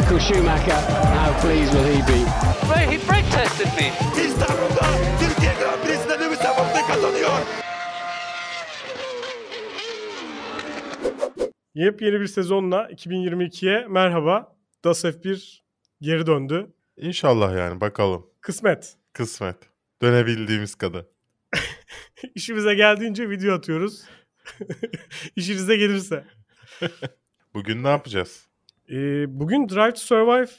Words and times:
Michael 0.00 0.18
Schumacher, 0.18 0.80
how 1.14 1.40
pleased 1.40 1.74
will 1.74 1.84
he 1.84 2.00
be? 2.12 2.20
He 2.90 2.96
brake 3.06 3.30
tested 3.30 3.66
me. 3.76 3.92
İstanbul'da 4.24 4.86
Türkiye 5.20 5.52
Grand 5.60 5.82
Prix'sinde 5.82 6.12
Lewis 6.12 6.38
Hamilton 6.38 6.94
kazanıyor. 6.94 7.30
Yepyeni 11.74 12.20
bir 12.20 12.26
sezonla 12.26 12.90
2022'ye 12.90 13.86
merhaba. 13.88 14.56
Das 14.84 15.04
F1 15.04 15.58
geri 16.00 16.26
döndü. 16.26 16.72
İnşallah 16.96 17.56
yani 17.56 17.80
bakalım. 17.80 18.26
Kısmet. 18.40 18.96
Kısmet. 19.12 19.56
Dönebildiğimiz 20.02 20.74
kadar. 20.74 21.04
İşimize 22.34 22.74
geldiğince 22.74 23.30
video 23.30 23.54
atıyoruz. 23.54 24.04
İşinize 25.36 25.76
gelirse. 25.76 26.24
Bugün 27.54 27.84
ne 27.84 27.88
yapacağız? 27.88 28.49
Ee, 28.90 29.40
bugün 29.40 29.68
Drive 29.68 29.94
to 29.94 30.00
Survive 30.00 30.50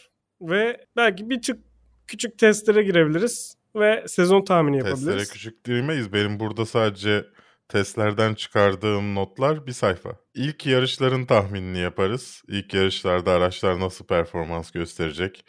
ve 0.42 0.86
belki 0.96 1.30
bir 1.30 1.42
çık 1.42 1.60
küçük 2.08 2.38
testlere 2.40 2.84
girebiliriz 2.84 3.56
ve 3.76 4.04
sezon 4.08 4.44
tahmini 4.44 4.78
yapabiliriz. 4.78 5.06
Testlere 5.06 5.24
küçük 5.24 5.64
girmeyiz. 5.64 6.14
Benim 6.14 6.40
burada 6.40 6.66
sadece 6.66 7.26
testlerden 7.68 8.34
çıkardığım 8.34 9.16
notlar 9.16 9.68
bir 9.68 9.72
sayfa. 9.72 10.10
İlk 10.34 10.66
yarışların 10.66 11.26
tahminini 11.26 11.80
yaparız. 11.80 12.44
İlk 12.48 12.74
yarışlarda 12.74 13.32
araçlar 13.32 13.80
nasıl 13.80 14.06
performans 14.06 14.72
gösterecek? 14.72 15.46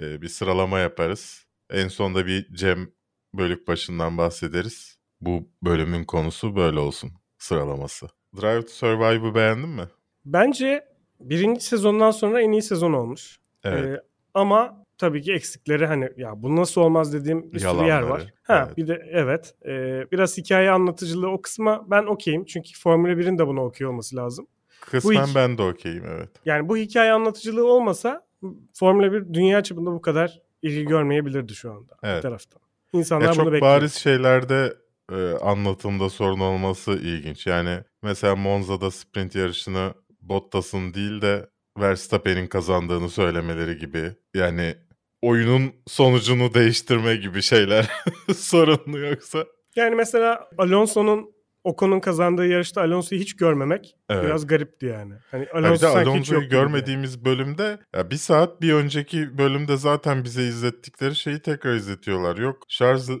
Ee, 0.00 0.22
bir 0.22 0.28
sıralama 0.28 0.78
yaparız. 0.78 1.46
En 1.70 1.88
sonda 1.88 2.26
bir 2.26 2.54
Cem 2.54 2.90
bölük 3.34 3.68
başından 3.68 4.18
bahsederiz. 4.18 4.98
Bu 5.20 5.48
bölümün 5.62 6.04
konusu 6.04 6.56
böyle 6.56 6.78
olsun. 6.78 7.12
Sıralaması. 7.38 8.06
Drive 8.36 8.62
to 8.62 8.68
Survive'ı 8.68 9.34
beğendin 9.34 9.68
mi? 9.68 9.84
Bence 10.24 10.95
birinci 11.20 11.60
sezondan 11.64 12.10
sonra 12.10 12.40
en 12.42 12.52
iyi 12.52 12.62
sezon 12.62 12.92
olmuş. 12.92 13.38
Evet. 13.64 13.84
Ee, 13.84 14.02
ama 14.34 14.84
tabii 14.98 15.22
ki 15.22 15.32
eksikleri 15.32 15.86
hani 15.86 16.08
ya 16.16 16.42
bu 16.42 16.56
nasıl 16.56 16.80
olmaz 16.80 17.12
dediğim 17.12 17.52
bir 17.52 17.58
sürü 17.58 17.68
yer 17.68 17.86
Yalanları, 17.86 18.10
var. 18.10 18.34
Ha 18.42 18.64
evet. 18.66 18.76
bir 18.76 18.88
de 18.88 19.02
evet. 19.10 19.54
Ee, 19.66 20.04
biraz 20.12 20.38
hikaye 20.38 20.70
anlatıcılığı 20.70 21.30
o 21.30 21.40
kısma 21.42 21.90
ben 21.90 22.02
okeyim. 22.02 22.44
Çünkü 22.44 22.78
Formula 22.80 23.12
1'in 23.12 23.38
de 23.38 23.46
bunu 23.46 23.64
okuyor 23.64 23.90
olması 23.90 24.16
lazım. 24.16 24.46
Kısmen 24.80 25.22
iki- 25.24 25.34
ben 25.34 25.58
de 25.58 25.62
okeyim 25.62 26.04
evet. 26.16 26.28
Yani 26.44 26.68
bu 26.68 26.76
hikaye 26.76 27.12
anlatıcılığı 27.12 27.66
olmasa 27.66 28.26
Formula 28.74 29.12
1 29.12 29.34
dünya 29.34 29.62
çapında 29.62 29.92
bu 29.92 30.00
kadar 30.00 30.40
ilgi 30.62 30.84
görmeyebilirdi 30.84 31.54
şu 31.54 31.72
anda 31.72 31.96
Evet. 32.02 32.16
bir 32.16 32.22
taraftan. 32.22 32.60
İnsanlar 32.92 33.24
Ya 33.26 33.30
bunu 33.30 33.36
çok 33.36 33.52
bekliyor. 33.52 33.72
bariz 33.72 33.94
şeylerde 33.94 34.74
e, 35.12 35.32
anlatımda 35.32 36.10
sorun 36.10 36.40
olması 36.40 36.90
ilginç. 36.92 37.46
Yani 37.46 37.78
mesela 38.02 38.36
Monza'da 38.36 38.90
sprint 38.90 39.34
yarışını 39.34 39.94
Bottas'ın 40.28 40.94
değil 40.94 41.22
de 41.22 41.50
Verstappen'in 41.78 42.46
kazandığını 42.46 43.08
söylemeleri 43.10 43.78
gibi. 43.78 44.12
Yani 44.34 44.76
oyunun 45.22 45.72
sonucunu 45.86 46.54
değiştirme 46.54 47.16
gibi 47.16 47.42
şeyler 47.42 47.90
sorunlu 48.36 48.98
yoksa. 48.98 49.44
Yani 49.76 49.94
mesela 49.94 50.48
Alonso'nun 50.58 51.36
Ocon'un 51.64 52.00
kazandığı 52.00 52.46
yarışta 52.46 52.80
Alonso'yu 52.80 53.20
hiç 53.20 53.36
görmemek 53.36 53.96
Evet. 54.10 54.24
biraz 54.24 54.46
garipti 54.46 54.86
yani. 54.86 55.14
Hani 55.30 55.46
Alonso 55.54 55.72
de 55.72 55.76
sanki 55.92 56.00
hiç 56.00 56.08
Alonso'yu 56.08 56.40
gibi. 56.40 56.50
görmediğimiz 56.50 57.24
bölümde 57.24 57.78
ya 57.96 58.10
bir 58.10 58.16
saat 58.16 58.60
bir 58.62 58.72
önceki 58.72 59.38
bölümde 59.38 59.76
zaten 59.76 60.24
bize 60.24 60.42
izlettikleri 60.42 61.16
şeyi 61.16 61.40
tekrar 61.40 61.74
izletiyorlar. 61.74 62.36
Yok 62.38 62.68
Charles 62.68 63.10
e, 63.10 63.16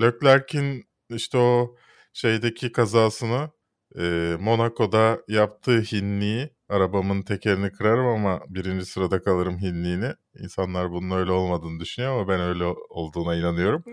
Leclerc'in 0.00 0.84
işte 1.10 1.38
o 1.38 1.76
şeydeki 2.12 2.72
kazasını 2.72 3.50
e, 3.98 4.36
Monaco'da 4.40 5.18
yaptığı 5.28 5.80
hinliği 5.80 6.50
arabamın 6.68 7.22
tekerini 7.22 7.72
kırarım 7.72 8.06
ama 8.06 8.40
birinci 8.48 8.86
sırada 8.86 9.22
kalırım 9.22 9.58
hinliğini. 9.58 10.12
İnsanlar 10.38 10.90
bunun 10.90 11.10
öyle 11.10 11.32
olmadığını 11.32 11.80
düşünüyor 11.80 12.12
ama 12.12 12.28
ben 12.28 12.40
öyle 12.40 12.64
olduğuna 12.88 13.34
inanıyorum. 13.34 13.84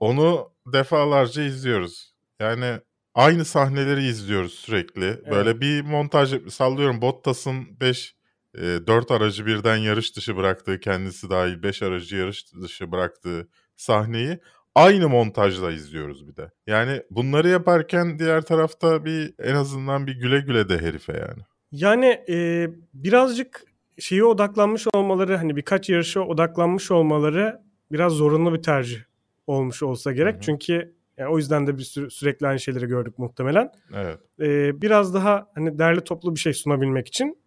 Onu 0.00 0.52
defalarca 0.72 1.42
izliyoruz. 1.42 2.14
Yani 2.40 2.80
aynı 3.14 3.44
sahneleri 3.44 4.04
izliyoruz 4.04 4.52
sürekli. 4.52 5.20
Böyle 5.30 5.60
bir 5.60 5.82
montaj 5.82 6.48
sallıyorum 6.48 7.02
Bottas'ın 7.02 7.80
5 7.80 8.16
4 8.56 9.10
aracı 9.10 9.46
birden 9.46 9.76
yarış 9.76 10.16
dışı 10.16 10.36
bıraktığı 10.36 10.80
kendisi 10.80 11.30
dahil 11.30 11.62
5 11.62 11.82
aracı 11.82 12.16
yarış 12.16 12.54
dışı 12.62 12.92
bıraktığı 12.92 13.48
sahneyi 13.76 14.38
aynı 14.76 15.08
montajla 15.08 15.72
izliyoruz 15.72 16.28
bir 16.28 16.36
de. 16.36 16.50
Yani 16.66 17.02
bunları 17.10 17.48
yaparken 17.48 18.18
diğer 18.18 18.42
tarafta 18.42 19.04
bir 19.04 19.34
en 19.38 19.54
azından 19.54 20.06
bir 20.06 20.14
güle 20.14 20.40
güle 20.40 20.68
de 20.68 20.78
herife 20.78 21.12
yani. 21.12 21.42
Yani 21.72 22.24
e, 22.28 22.68
birazcık 22.94 23.62
şeye 23.98 24.24
odaklanmış 24.24 24.86
olmaları 24.94 25.36
hani 25.36 25.56
birkaç 25.56 25.88
yarışa 25.88 26.20
odaklanmış 26.20 26.90
olmaları 26.90 27.60
biraz 27.92 28.12
zorunlu 28.12 28.54
bir 28.54 28.62
tercih 28.62 28.98
olmuş 29.46 29.82
olsa 29.82 30.12
gerek. 30.12 30.34
Hı 30.34 30.38
hı. 30.38 30.42
Çünkü 30.42 30.94
yani 31.16 31.28
o 31.28 31.38
yüzden 31.38 31.66
de 31.66 31.78
bir 31.78 31.82
sürü, 31.82 32.10
sürekli 32.10 32.46
aynı 32.46 32.60
şeyleri 32.60 32.86
gördük 32.86 33.18
muhtemelen. 33.18 33.70
Evet. 33.94 34.18
E, 34.40 34.80
biraz 34.82 35.14
daha 35.14 35.46
hani 35.54 35.78
derli 35.78 36.00
toplu 36.00 36.34
bir 36.34 36.40
şey 36.40 36.52
sunabilmek 36.52 37.08
için 37.08 37.38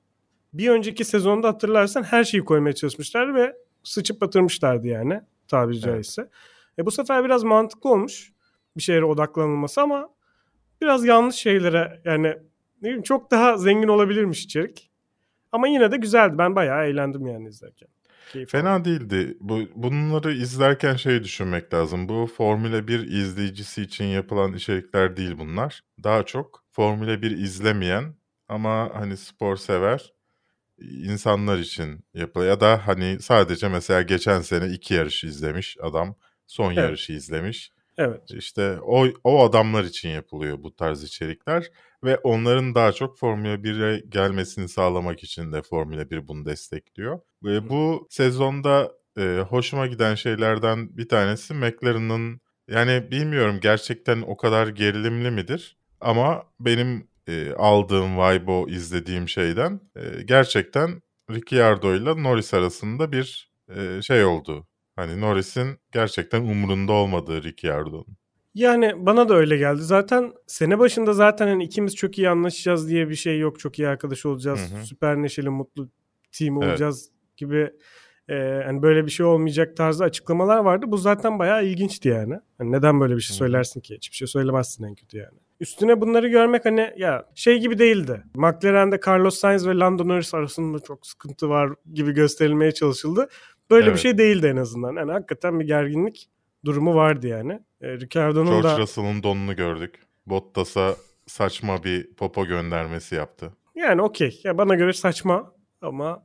bir 0.53 0.69
önceki 0.69 1.05
sezonda 1.05 1.47
hatırlarsan 1.47 2.03
her 2.03 2.23
şeyi 2.23 2.45
koymaya 2.45 2.73
çalışmışlar 2.73 3.35
ve 3.35 3.55
sıçıp 3.83 4.21
batırmışlardı 4.21 4.87
yani 4.87 5.21
tabiri 5.47 5.75
Evet. 5.75 5.83
caizse. 5.83 6.29
E, 6.79 6.85
bu 6.85 6.91
sefer 6.91 7.25
biraz 7.25 7.43
mantıklı 7.43 7.89
olmuş 7.91 8.31
bir 8.77 8.81
şeye 8.81 9.03
odaklanılması 9.03 9.81
ama 9.81 10.09
biraz 10.81 11.05
yanlış 11.05 11.35
şeylere 11.35 12.01
yani 12.05 12.27
ne 12.81 12.87
bileyim 12.87 13.03
çok 13.03 13.31
daha 13.31 13.57
zengin 13.57 13.87
olabilirmiş 13.87 14.43
içerik. 14.43 14.91
Ama 15.51 15.67
yine 15.67 15.91
de 15.91 15.97
güzeldi. 15.97 16.37
Ben 16.37 16.55
bayağı 16.55 16.85
eğlendim 16.85 17.27
yani 17.27 17.47
izlerken. 17.47 17.89
Keyif 18.31 18.55
aldım. 18.55 18.61
Fena 18.61 18.85
değildi. 18.85 19.37
Bu, 19.39 19.59
bunları 19.75 20.33
izlerken 20.33 20.95
şey 20.95 21.23
düşünmek 21.23 21.73
lazım. 21.73 22.09
Bu 22.09 22.27
Formula 22.37 22.87
1 22.87 22.99
izleyicisi 22.99 23.81
için 23.81 24.05
yapılan 24.05 24.53
içerikler 24.53 25.17
değil 25.17 25.35
bunlar. 25.37 25.81
Daha 26.03 26.25
çok 26.25 26.63
Formula 26.71 27.21
1 27.21 27.31
izlemeyen 27.31 28.15
ama 28.47 28.91
hani 28.93 29.17
spor 29.17 29.55
sever 29.55 30.13
insanlar 30.81 31.57
için 31.57 32.05
yapılıyor. 32.13 32.51
Ya 32.51 32.59
da 32.59 32.87
hani 32.87 33.17
sadece 33.19 33.69
mesela 33.69 34.01
geçen 34.01 34.41
sene 34.41 34.67
iki 34.67 34.93
yarış 34.93 35.23
izlemiş 35.23 35.77
adam. 35.81 36.15
Son 36.49 36.65
Evet. 36.65 36.77
yarışı 36.77 37.13
izlemiş. 37.13 37.71
Evet. 37.97 38.21
İşte 38.31 38.77
o, 38.81 39.07
o 39.23 39.43
adamlar 39.45 39.83
için 39.83 40.09
yapılıyor 40.09 40.63
bu 40.63 40.75
tarz 40.75 41.03
içerikler. 41.03 41.71
Ve 42.03 42.17
onların 42.17 42.75
daha 42.75 42.91
çok 42.91 43.17
Formula 43.19 43.63
1'e 43.63 44.03
gelmesini 44.09 44.69
sağlamak 44.69 45.23
için 45.23 45.53
de 45.53 45.61
Formula 45.61 46.09
1 46.09 46.27
bunu 46.27 46.45
destekliyor. 46.45 47.19
Ve 47.43 47.69
bu 47.69 48.07
sezonda 48.09 48.91
e, 49.17 49.39
hoşuma 49.49 49.87
giden 49.87 50.15
şeylerden 50.15 50.97
bir 50.97 51.09
tanesi 51.09 51.53
McLaren'ın 51.53 52.41
yani 52.67 53.11
bilmiyorum 53.11 53.59
gerçekten 53.61 54.21
o 54.21 54.37
kadar 54.37 54.67
gerilimli 54.67 55.31
midir? 55.31 55.77
Ama 56.01 56.43
benim 56.59 57.07
e, 57.27 57.51
aldığım 57.53 58.17
vibe 58.17 58.51
o 58.51 58.69
izlediğim 58.69 59.29
şeyden 59.29 59.79
e, 59.95 60.23
gerçekten 60.25 61.01
Ricciardo 61.31 61.95
ile 61.95 62.23
Norris 62.23 62.53
arasında 62.53 63.11
bir 63.11 63.51
e, 63.75 64.01
şey 64.01 64.25
oldu. 64.25 64.67
Hani 64.99 65.21
Norris'in 65.21 65.67
gerçekten 65.91 66.41
umurunda 66.41 66.93
olmadığı 66.93 67.43
Ricciardo'nun. 67.43 68.05
Yani 68.55 68.93
bana 69.05 69.29
da 69.29 69.35
öyle 69.35 69.57
geldi. 69.57 69.81
Zaten 69.81 70.33
sene 70.47 70.79
başında 70.79 71.13
zaten 71.13 71.47
hani 71.47 71.63
ikimiz 71.63 71.95
çok 71.95 72.17
iyi 72.17 72.29
anlaşacağız 72.29 72.89
diye 72.89 73.09
bir 73.09 73.15
şey 73.15 73.39
yok. 73.39 73.59
Çok 73.59 73.79
iyi 73.79 73.87
arkadaş 73.87 74.25
olacağız. 74.25 74.59
Hı 74.71 74.77
hı. 74.77 74.83
Süper 74.85 75.15
neşeli, 75.15 75.49
mutlu 75.49 75.89
team 76.31 76.57
Evet. 76.57 76.71
olacağız 76.71 77.11
gibi 77.37 77.71
e, 78.29 78.61
hani 78.65 78.81
böyle 78.81 79.05
bir 79.05 79.11
şey 79.11 79.25
olmayacak 79.25 79.77
tarzı 79.77 80.03
açıklamalar 80.03 80.57
vardı. 80.57 80.85
Bu 80.87 80.97
zaten 80.97 81.39
bayağı 81.39 81.65
ilginçti 81.65 82.09
yani. 82.09 82.39
Hani 82.57 82.71
neden 82.71 82.99
böyle 82.99 83.15
bir 83.15 83.21
şey 83.21 83.35
söylersin 83.35 83.81
ki? 83.81 83.95
Hiçbir 83.95 84.15
şey 84.15 84.27
söylemezsin 84.27 84.83
en 84.83 84.95
kötü 84.95 85.17
yani. 85.17 85.37
Üstüne 85.59 86.01
bunları 86.01 86.27
görmek 86.27 86.65
hani 86.65 86.93
ya 86.97 87.25
şey 87.35 87.59
gibi 87.59 87.79
değildi. 87.79 88.23
McLaren'de 88.35 88.99
Carlos 89.07 89.39
Sainz 89.39 89.67
ve 89.67 89.77
Lando 89.77 90.07
Norris 90.07 90.33
arasında 90.33 90.79
çok 90.79 91.07
sıkıntı 91.07 91.49
var 91.49 91.69
gibi 91.93 92.11
gösterilmeye 92.11 92.71
çalışıldı. 92.71 93.27
Böyle 93.69 93.85
bir 93.85 93.91
Evet. 93.91 93.99
şey 93.99 94.17
değildi 94.17 94.47
en 94.47 94.57
azından. 94.57 94.95
Yani 94.95 95.11
hakikaten 95.11 95.59
bir 95.59 95.65
gerginlik 95.65 96.29
durumu 96.65 96.95
vardı 96.95 97.27
yani. 97.27 97.53
E, 97.81 97.87
Ricardo'nun 97.97 98.45
George 98.51 98.67
da 98.67 98.77
Russell'ın 98.79 99.23
donunu 99.23 99.55
gördük. 99.55 99.95
Bottas'a 100.25 100.95
saçma 101.27 101.83
bir 101.83 102.13
popo 102.13 102.45
göndermesi 102.45 103.15
yaptı. 103.15 103.53
yani 103.75 104.01
okey. 104.01 104.41
Ya 104.43 104.57
bana 104.57 104.75
göre 104.75 104.93
saçma 104.93 105.53
ama 105.81 106.23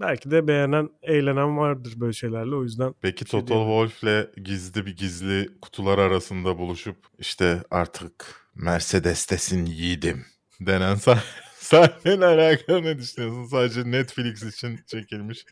belki 0.00 0.30
de 0.30 0.48
beğenen, 0.48 0.88
eğlenen 1.02 1.58
vardır 1.58 1.92
böyle 1.96 2.12
şeylerle 2.12 2.54
o 2.54 2.62
yüzden. 2.62 2.94
Peki 3.00 3.24
şey 3.30 3.40
Toto 3.40 3.54
Wolff'le 3.54 4.36
gizli 4.44 4.86
bir 4.86 4.96
gizli 4.96 5.48
kutular 5.62 5.98
arasında 5.98 6.58
buluşup 6.58 6.96
işte 7.18 7.62
artık 7.70 8.46
Mercedes'tesin 8.54 9.66
yiğidim 9.66 10.24
denen 10.60 10.94
sah- 10.96 11.18
sahneyle 11.66 12.26
alakalı 12.26 12.82
ne 12.82 12.98
düşünüyorsun? 12.98 13.44
Sadece 13.44 13.90
Netflix 13.90 14.42
için 14.42 14.80
çekilmiş. 14.86 15.44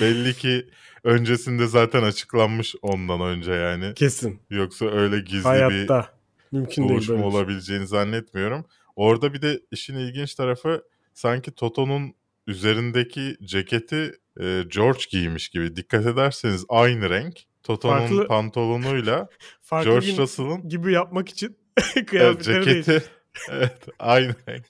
Belli 0.00 0.34
ki 0.34 0.70
öncesinde 1.04 1.66
zaten 1.66 2.02
açıklanmış 2.02 2.74
ondan 2.82 3.20
önce 3.20 3.52
yani. 3.52 3.94
Kesin. 3.94 4.40
Yoksa 4.50 4.86
öyle 4.86 5.20
gizli 5.20 5.38
bir 5.38 5.44
Hayatta. 5.44 6.08
Mümkün 6.52 6.82
değil 6.82 6.90
buluşma 6.94 7.14
bir 7.14 7.20
şey. 7.20 7.28
olabileceğini 7.28 7.86
zannetmiyorum. 7.86 8.64
Orada 8.96 9.32
bir 9.34 9.42
de 9.42 9.60
işin 9.70 9.94
ilginç 9.94 10.34
tarafı 10.34 10.84
sanki 11.14 11.50
Toto'nun 11.52 12.14
üzerindeki 12.46 13.36
ceketi 13.44 14.12
e, 14.40 14.62
George 14.74 15.00
giymiş 15.10 15.48
gibi. 15.48 15.76
Dikkat 15.76 16.06
ederseniz 16.06 16.64
aynı 16.68 17.10
renk. 17.10 17.34
Toto'nun 17.62 17.98
Farklı- 17.98 18.26
pantolonuyla 18.26 19.28
George 19.70 20.16
Russell'ın 20.16 20.68
gibi 20.68 20.92
yapmak 20.92 21.28
için 21.28 21.56
evet, 21.96 22.06
kıyafetleri 22.06 22.66
değil. 22.66 22.82
ceketi 22.84 23.08
evet 23.50 23.78
aynı 23.98 24.34
renk. 24.48 24.66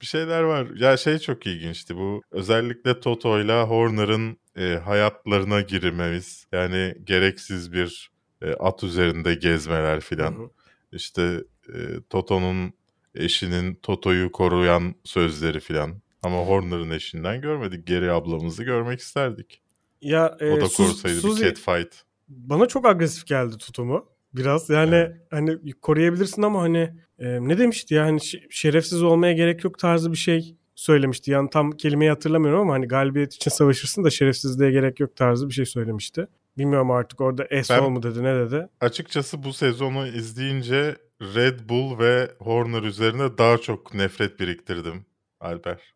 Bir 0.00 0.06
şeyler 0.06 0.42
var. 0.42 0.66
Ya 0.76 0.96
şey 0.96 1.18
çok 1.18 1.46
ilginçti 1.46 1.96
bu. 1.96 2.22
Özellikle 2.30 3.00
Toto'yla 3.00 3.64
Horner'ın 3.68 4.36
e, 4.56 4.74
hayatlarına 4.84 5.60
girmemiz. 5.60 6.46
Yani 6.52 6.94
gereksiz 7.04 7.72
bir 7.72 8.10
e, 8.42 8.52
at 8.54 8.84
üzerinde 8.84 9.34
gezmeler 9.34 10.00
filan. 10.00 10.50
İşte 10.92 11.44
e, 11.68 11.78
Toto'nun 12.10 12.72
eşinin 13.14 13.74
Toto'yu 13.74 14.32
koruyan 14.32 14.94
sözleri 15.04 15.60
filan. 15.60 16.02
Ama 16.22 16.36
Horner'ın 16.38 16.90
eşinden 16.90 17.40
görmedik. 17.40 17.86
Geri 17.86 18.12
ablamızı 18.12 18.64
görmek 18.64 19.00
isterdik. 19.00 19.62
Ya 20.02 20.36
e, 20.40 20.50
O 20.50 20.56
da 20.60 20.66
korusaydı 20.68 21.16
bir 21.16 21.20
Suzy 21.20 21.44
catfight. 21.44 22.02
bana 22.28 22.66
çok 22.66 22.86
agresif 22.86 23.26
geldi 23.26 23.58
tutumu. 23.58 24.08
Biraz 24.34 24.70
yani 24.70 24.94
Evet. 24.94 25.16
hani 25.30 25.72
koruyabilirsin 25.82 26.42
ama 26.42 26.62
hani 26.62 26.90
e, 27.18 27.48
ne 27.48 27.58
demişti 27.58 27.94
ya 27.94 28.04
hani 28.04 28.18
şerefsiz 28.50 29.02
olmaya 29.02 29.32
gerek 29.32 29.64
yok 29.64 29.78
tarzı 29.78 30.12
bir 30.12 30.16
şey 30.16 30.56
söylemişti. 30.74 31.30
Yani 31.30 31.50
tam 31.50 31.70
kelimeyi 31.70 32.10
hatırlamıyorum 32.10 32.60
ama 32.60 32.72
hani 32.72 32.88
galibiyet 32.88 33.34
için 33.34 33.50
savaşırsın 33.50 34.04
da 34.04 34.10
şerefsizliğe 34.10 34.70
gerek 34.70 35.00
yok 35.00 35.16
tarzı 35.16 35.48
bir 35.48 35.54
şey 35.54 35.66
söylemişti. 35.66 36.26
Bilmiyorum 36.58 36.90
artık 36.90 37.20
orada 37.20 37.44
esol 37.50 37.88
mu 37.90 38.02
dedi 38.02 38.24
ne 38.24 38.34
dedi. 38.34 38.68
Açıkçası 38.80 39.42
bu 39.42 39.52
sezonu 39.52 40.06
izleyince 40.06 40.96
Red 41.22 41.68
Bull 41.68 41.98
ve 41.98 42.30
Horner 42.38 42.82
üzerine 42.82 43.38
daha 43.38 43.58
çok 43.58 43.94
nefret 43.94 44.40
biriktirdim 44.40 45.04
Alper. 45.40 45.94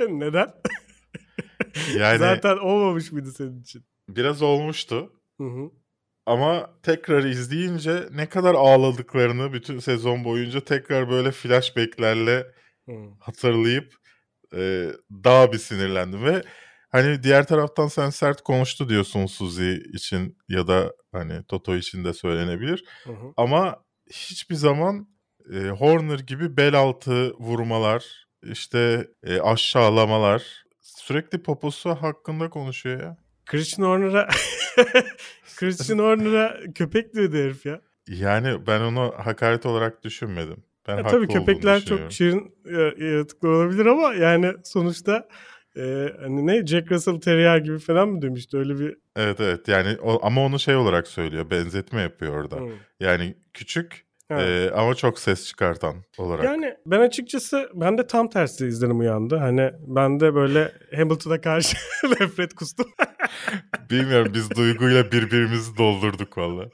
Neden? 0.08 0.54
Yani 1.98 2.18
Zaten 2.18 2.56
olmamış 2.56 3.12
mıydı 3.12 3.32
senin 3.32 3.60
için? 3.60 3.84
biraz 4.08 4.42
olmuştu. 4.42 5.12
Hı 5.40 5.44
hı. 5.44 5.70
Ama 6.26 6.70
tekrar 6.82 7.24
izleyince 7.24 8.08
ne 8.10 8.28
kadar 8.28 8.54
ağladıklarını 8.54 9.52
bütün 9.52 9.78
sezon 9.78 10.24
boyunca 10.24 10.60
tekrar 10.60 11.10
böyle 11.10 11.32
flashbacklerle 11.32 12.46
Hı. 12.88 12.92
hatırlayıp 13.20 13.94
e, 14.54 14.88
daha 15.10 15.52
bir 15.52 15.58
sinirlendim 15.58 16.24
ve 16.24 16.42
hani 16.90 17.22
diğer 17.22 17.46
taraftan 17.46 17.88
sen 17.88 18.10
sert 18.10 18.42
konuştu 18.42 18.88
diyorsun 18.88 19.26
Suzy 19.26 19.74
için 19.74 20.38
ya 20.48 20.66
da 20.66 20.92
hani 21.12 21.44
Toto 21.44 21.76
için 21.76 22.04
de 22.04 22.12
söylenebilir. 22.12 22.84
Hı 23.04 23.12
hı. 23.12 23.32
Ama 23.36 23.84
hiçbir 24.10 24.54
zaman 24.54 25.08
e, 25.54 25.58
Horner 25.68 26.18
gibi 26.18 26.56
bel 26.56 26.74
altı 26.74 27.32
vurmalar, 27.32 28.26
işte 28.42 29.08
e, 29.22 29.40
aşağılamalar 29.40 30.64
sürekli 30.80 31.42
poposu 31.42 31.90
hakkında 31.90 32.50
konuşuyor 32.50 33.00
ya. 33.00 33.16
Christian 33.46 33.86
Horner'a 33.86 34.28
Christian 35.56 35.98
Horner'a 35.98 36.60
köpek 36.74 37.14
dedi 37.14 37.38
herif 37.38 37.66
ya. 37.66 37.80
Yani 38.08 38.66
ben 38.66 38.80
onu 38.80 39.14
hakaret 39.16 39.66
olarak 39.66 40.04
düşünmedim. 40.04 40.64
Ben 40.88 40.96
Ya 40.96 41.04
haklı 41.04 41.10
tabii 41.10 41.28
köpekler 41.28 41.80
çok 41.80 42.12
şirin 42.12 42.54
e, 42.66 43.04
yaratıklar 43.04 43.50
olabilir 43.50 43.86
ama 43.86 44.14
yani 44.14 44.52
sonuçta 44.64 45.28
e, 45.76 46.08
hani 46.20 46.46
ne 46.46 46.66
Jack 46.66 46.92
Russell 46.92 47.20
Terrier 47.20 47.58
gibi 47.58 47.78
falan 47.78 48.08
mı 48.08 48.22
demişti 48.22 48.56
öyle 48.56 48.78
bir 48.78 48.96
Evet 49.16 49.40
evet 49.40 49.68
yani 49.68 49.96
o, 50.02 50.26
ama 50.26 50.44
onu 50.44 50.58
şey 50.58 50.76
olarak 50.76 51.08
söylüyor 51.08 51.50
benzetme 51.50 52.00
yapıyor 52.00 52.36
orada. 52.36 52.56
Hı. 52.56 52.68
Yani 53.00 53.34
küçük 53.52 54.04
Ha. 54.34 54.42
e, 54.42 54.70
ama 54.70 54.94
çok 54.94 55.18
ses 55.18 55.46
çıkartan 55.46 55.94
olarak. 56.18 56.44
Yani 56.44 56.74
ben 56.86 57.00
açıkçası 57.00 57.70
ben 57.74 57.98
de 57.98 58.06
tam 58.06 58.30
tersi 58.30 58.66
izlenim 58.66 59.00
uyandı. 59.00 59.36
Hani 59.36 59.70
ben 59.86 60.20
de 60.20 60.34
böyle 60.34 60.72
Hamilton'a 60.96 61.40
karşı 61.40 61.76
nefret 62.20 62.54
kustum. 62.54 62.86
Bilmiyorum 63.90 64.32
biz 64.34 64.50
duyguyla 64.50 65.12
birbirimizi 65.12 65.76
doldurduk 65.78 66.38
valla. 66.38 66.64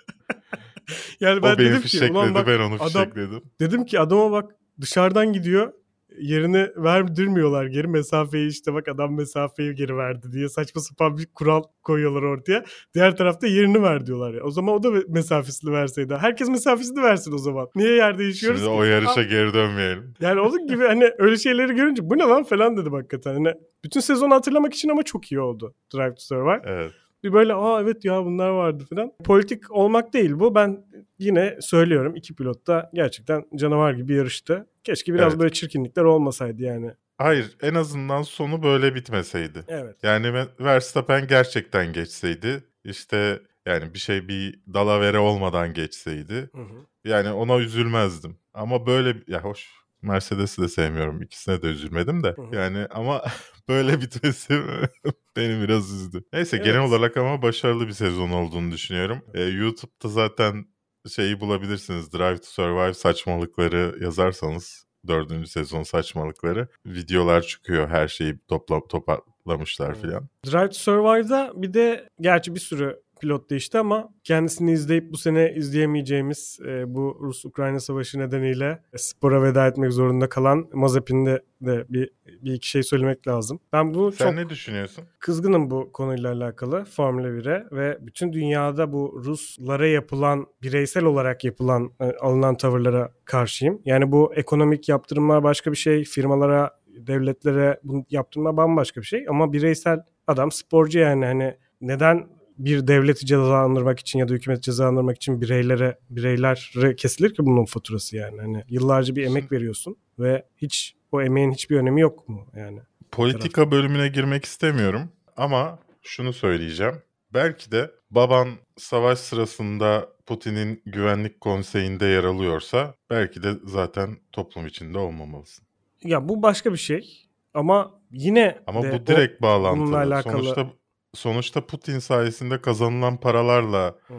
yani 1.21 1.43
ben 1.43 1.55
o 1.55 1.59
beni 1.59 1.69
dedim 1.69 1.83
ki 1.83 2.13
ulan 2.13 2.35
bak 2.35 2.47
ben 2.47 2.59
onu 2.59 2.75
adam- 2.75 2.89
fişekledim. 2.89 3.43
dedim 3.61 3.85
ki 3.85 4.01
adama 4.01 4.31
bak 4.33 4.51
dışarıdan 4.81 5.33
gidiyor 5.33 5.73
yerini 6.21 6.69
verdirmiyorlar 6.77 7.67
geri 7.67 7.87
mesafeyi 7.89 8.49
işte 8.51 8.75
bak 8.75 8.89
adam 8.89 9.15
mesafeyi 9.17 9.75
geri 9.75 9.97
verdi 9.97 10.33
diye 10.33 10.49
saçma 10.49 10.81
sapan 10.81 11.17
bir 11.17 11.27
kural 11.27 11.63
koyuyorlar 11.83 12.23
ortaya. 12.23 12.65
Diğer 12.95 13.17
tarafta 13.17 13.47
yerini 13.47 13.83
ver 13.83 14.07
diyorlar 14.07 14.35
ya. 14.35 14.43
O 14.43 14.51
zaman 14.51 14.75
o 14.75 14.83
da 14.83 14.91
mesafesini 15.09 15.73
verseydi. 15.73 16.15
Herkes 16.15 16.49
mesafesini 16.49 17.03
versin 17.03 17.33
o 17.33 17.39
zaman. 17.39 17.69
Niye 17.75 17.95
yer 17.95 18.19
değişiyoruz 18.19 18.61
Şimdi 18.61 18.73
ki? 18.73 18.79
o 18.81 18.85
yarışa 18.85 19.17
Ha, 19.17 19.23
geri 19.23 19.55
dönmeyelim. 19.55 20.15
Yani 20.21 20.41
onun 20.41 20.67
gibi 20.67 20.85
hani 20.85 21.13
öyle 21.19 21.37
şeyleri 21.37 21.75
görünce 21.75 22.03
bu 22.11 22.19
ne 22.19 22.23
lan 22.23 22.45
falan 22.45 22.77
dedim 22.77 22.93
hakikaten. 22.93 23.35
Hani 23.35 23.53
bütün 23.85 24.01
sezonu 24.01 24.35
hatırlamak 24.35 24.75
için 24.75 24.89
ama 24.89 25.03
çok 25.03 25.33
iyi 25.33 25.41
oldu 25.41 25.75
Drive 25.95 26.15
to 26.15 26.21
Survive. 26.21 26.63
Evet. 26.65 26.93
Bir 27.25 27.33
böyle 27.33 27.55
aa 27.55 27.81
evet 27.83 28.05
ya 28.05 28.25
bunlar 28.25 28.49
vardı 28.51 28.85
falan. 28.91 29.13
Politik 29.25 29.71
olmak 29.71 30.13
değil 30.13 30.33
bu. 30.41 30.55
Ben 30.55 30.85
yine 31.19 31.57
söylüyorum 31.61 32.17
iki 32.17 32.35
pilot 32.35 32.67
da 32.67 32.91
gerçekten 32.95 33.45
canavar 33.57 33.93
gibi 33.93 34.15
yarıştı. 34.15 34.67
Keşke 34.85 35.15
biraz 35.15 35.33
Evet. 35.33 35.41
böyle 35.41 35.53
çirkinlikler 35.53 36.03
olmasaydı 36.05 36.63
yani. 36.63 36.91
Hayır 37.19 37.57
en 37.63 37.75
azından 37.75 38.23
sonu 38.23 38.63
böyle 38.63 38.95
bitmeseydi. 38.95 39.65
Evet. 39.69 39.97
Yani 40.03 40.35
Ve- 40.35 40.49
Verstappen 40.61 41.27
gerçekten 41.27 41.93
geçseydi 41.93 42.65
işte 42.85 43.41
yani 43.67 43.95
bir 43.95 43.99
şey 43.99 44.29
bir 44.29 44.61
dalavere 44.75 45.19
olmadan 45.19 45.75
geçseydi 45.75 46.35
Hı 46.35 46.61
hı. 46.63 46.87
yani 47.05 47.31
ona 47.33 47.59
üzülmezdim. 47.59 48.37
Ama 48.55 48.87
böyle 48.87 49.17
ya 49.27 49.45
hoş 49.45 49.69
Mercedes'i 50.03 50.63
de 50.63 50.69
sevmiyorum. 50.69 51.23
İkisine 51.23 51.63
de 51.63 51.67
üzülmedim 51.67 52.23
de. 52.23 52.29
Hı 52.29 52.43
hı. 52.43 52.57
Yani 52.57 52.87
ama 52.91 53.23
böyle 53.69 54.01
bitmesi 54.01 54.55
beni 55.37 55.63
biraz 55.63 55.93
üzdü. 55.93 56.25
Neyse 56.33 56.57
Evet. 56.57 56.67
genel 56.67 56.81
olarak 56.81 57.17
ama 57.17 57.43
başarılı 57.43 57.87
bir 57.89 57.93
sezon 57.93 58.31
olduğunu 58.31 58.73
düşünüyorum. 58.73 59.23
Ee, 59.35 59.43
YouTube'da 59.43 60.09
zaten 60.09 60.65
şeyi 61.09 61.41
bulabilirsiniz. 61.41 62.13
Drive 62.13 62.39
to 62.39 62.47
Survive 62.47 62.95
saçmalıkları 62.95 63.97
yazarsanız 64.01 64.85
dördüncü 65.09 65.47
sezon 65.51 65.83
saçmalıkları 65.83 66.69
videolar 66.87 67.43
çıkıyor. 67.43 67.89
Her 67.89 68.09
şeyi 68.09 68.39
topla, 68.49 68.81
toparlamışlar 68.89 70.01
filan. 70.01 70.29
Drive 70.47 70.69
to 70.69 70.75
Survive'da 70.75 71.53
bir 71.55 71.75
de 71.75 72.09
gerçi 72.21 72.55
bir 72.55 72.61
sürü 72.61 73.01
pilot 73.21 73.51
değişti 73.51 73.79
ama 73.79 74.09
kendisini 74.25 74.73
izleyip 74.73 75.13
bu 75.13 75.17
sene 75.17 75.55
izleyemeyeceğimiz 75.55 76.61
e, 76.67 76.95
bu 76.95 77.19
Rus-Ukrayna 77.21 77.81
savaşı 77.81 78.19
nedeniyle 78.19 78.83
spora 78.97 79.43
veda 79.43 79.67
etmek 79.67 79.93
zorunda 79.93 80.29
kalan 80.29 80.69
Mazepin'de 80.73 81.43
de 81.61 81.85
bir, 81.89 82.11
bir 82.27 82.53
iki 82.53 82.69
şey 82.71 82.83
söylemek 82.83 83.29
lazım. 83.29 83.61
Ben 83.73 83.95
bunu 83.95 84.13
Sen 84.13 84.25
çok 84.27 84.35
ne 84.35 84.49
düşünüyorsun? 84.51 85.05
kızgınım 85.19 85.71
bu 85.71 85.93
konuyla 85.93 86.33
alakalı 86.33 86.85
Formula 86.85 87.29
1'e 87.29 87.67
ve 87.73 87.99
bütün 88.01 88.33
dünyada 88.33 88.93
bu 88.93 89.23
Ruslara 89.25 89.87
yapılan 89.87 90.47
bireysel 90.63 91.05
olarak 91.05 91.45
yapılan 91.45 91.93
e, 92.01 92.05
alınan 92.05 92.57
tavırlara 92.57 93.13
karşıyım. 93.25 93.83
Yani 93.85 94.13
bu 94.13 94.35
ekonomik 94.35 94.89
yaptırımlar 94.89 95.43
başka 95.43 95.73
bir 95.73 95.77
şey, 95.77 96.05
firmalara, 96.05 96.79
devletlere 96.87 97.81
bunu 97.85 98.05
yaptırma 98.11 98.57
bambaşka 98.57 99.01
bir 99.01 99.07
şey 99.07 99.27
ama 99.29 99.53
bireysel 99.53 100.01
adam 100.27 100.53
sporcu 100.53 100.99
yani 100.99 101.25
hani 101.25 101.57
neden 101.81 102.27
bir 102.59 102.87
devleti 102.87 103.27
cezalandırmak 103.27 103.99
için 104.01 104.19
ya 104.19 104.29
da 104.29 104.33
hükümeti 104.35 104.63
cezalandırmak 104.63 105.17
için 105.17 105.41
bireylere 105.41 105.99
bireylere 106.11 106.97
kesilir 106.97 107.35
ki 107.35 107.47
bunun 107.47 107.65
faturası 107.65 108.17
yani 108.17 108.41
hani 108.41 108.65
yıllarca 108.69 109.17
bir 109.17 109.25
emek 109.25 109.53
veriyorsun 109.53 109.97
ve 110.19 110.45
hiç 110.57 110.95
o 111.13 111.23
emeğin 111.23 111.53
hiçbir 111.53 111.77
önemi 111.77 112.01
yok 112.01 112.29
mu 112.29 112.47
yani? 112.57 112.81
Politika 113.13 113.71
bölümüne 113.71 114.09
girmek 114.09 114.45
istemiyorum 114.45 115.09
ama 115.37 115.79
şunu 116.03 116.33
söyleyeceğim. 116.33 116.95
Belki 117.35 117.73
de 117.73 117.91
baban 118.11 118.49
savaş 118.77 119.19
sırasında 119.19 120.09
Putin'in 120.27 120.83
güvenlik 120.87 121.41
konseyinde 121.41 122.07
yer 122.07 122.25
alıyorsa 122.25 122.95
belki 123.11 123.43
de 123.43 123.53
zaten 123.65 124.17
toplum 124.33 124.67
içinde 124.67 124.99
olmamalısın. 124.99 125.65
Ya 126.05 126.29
bu 126.29 126.43
başka 126.43 126.73
bir 126.73 126.79
şey 126.79 127.27
ama 127.55 128.01
yine 128.13 128.59
Ama 128.67 128.83
de 128.83 128.93
bu 128.93 129.07
direkt 129.07 129.43
bununla 129.43 129.53
bağlantılı. 129.55 129.97
alakalı- 129.99 130.33
Sonuçta 130.43 130.67
sonuçta 131.15 131.67
Putin 131.67 131.99
sayesinde 131.99 132.61
kazanılan 132.61 133.21
paralarla. 133.21 133.99
Hmm. 134.07 134.17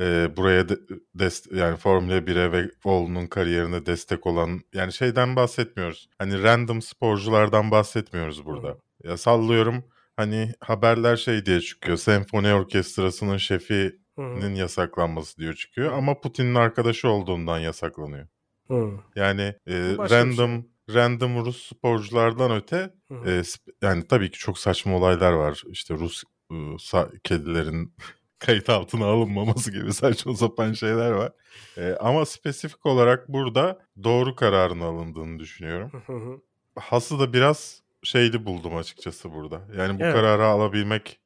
e, 0.00 0.36
buraya 0.36 0.68
de, 0.68 0.74
dest- 1.18 1.56
yani 1.56 1.76
Formula 1.76 2.18
1'e 2.26 2.52
ve 2.52 2.70
oğlunun 2.84 3.26
kariyerine 3.26 3.86
destek 3.86 4.26
olan 4.26 4.60
yani 4.74 4.92
şeyden 4.92 5.36
bahsetmiyoruz. 5.36 6.08
Hani 6.18 6.42
random 6.42 6.82
sporculardan 6.82 7.70
bahsetmiyoruz 7.70 8.46
burada. 8.46 8.76
Ya 9.04 9.16
sallıyorum 9.16 9.84
hani 10.16 10.52
haberler 10.60 11.16
şey 11.16 11.46
diye 11.46 11.60
çıkıyor. 11.60 11.96
Senfoni 11.96 12.54
orkestrasının 12.54 13.36
şefinin 13.36 14.54
hı. 14.54 14.58
yasaklanması 14.58 15.36
diyor 15.36 15.54
çıkıyor 15.54 15.92
ama 15.92 16.20
Putin'in 16.20 16.54
arkadaşı 16.54 17.08
olduğundan 17.08 17.58
yasaklanıyor. 17.58 18.26
Hı. 18.68 18.90
Yani 19.16 19.54
e, 19.68 19.98
başka 19.98 20.26
bir 20.26 20.32
şey. 20.32 20.69
Random 20.94 21.44
Rus 21.44 21.68
sporculardan 21.68 22.50
öte 22.50 22.94
Hı 23.08 23.14
hı. 23.14 23.30
e, 23.30 23.42
yani 23.82 24.06
tabii 24.08 24.30
ki 24.30 24.38
çok 24.38 24.58
saçma 24.58 24.96
olaylar 24.96 25.32
var. 25.32 25.62
İşte 25.70 25.94
Rus 25.94 26.22
e, 26.52 27.18
kedilerin 27.24 27.94
kayıt 28.38 28.70
altına 28.70 29.06
alınmaması 29.06 29.72
gibi 29.72 29.92
saçma 29.92 30.34
sapan 30.34 30.72
şeyler 30.72 31.10
var. 31.10 31.32
E, 31.76 31.96
ama 32.00 32.26
spesifik 32.26 32.86
olarak 32.86 33.28
burada 33.28 33.78
doğru 34.04 34.36
kararın 34.36 34.80
alındığını 34.80 35.38
düşünüyorum. 35.38 35.90
Hı. 36.06 36.40
Haas'ı 36.80 37.18
da 37.18 37.32
biraz 37.32 37.82
şeyli 38.02 38.46
buldum 38.46 38.76
açıkçası 38.76 39.32
burada. 39.32 39.60
Yani 39.76 40.00
bu 40.00 40.04
Evet. 40.04 40.14
kararı 40.14 40.44
alabilmek 40.46 41.20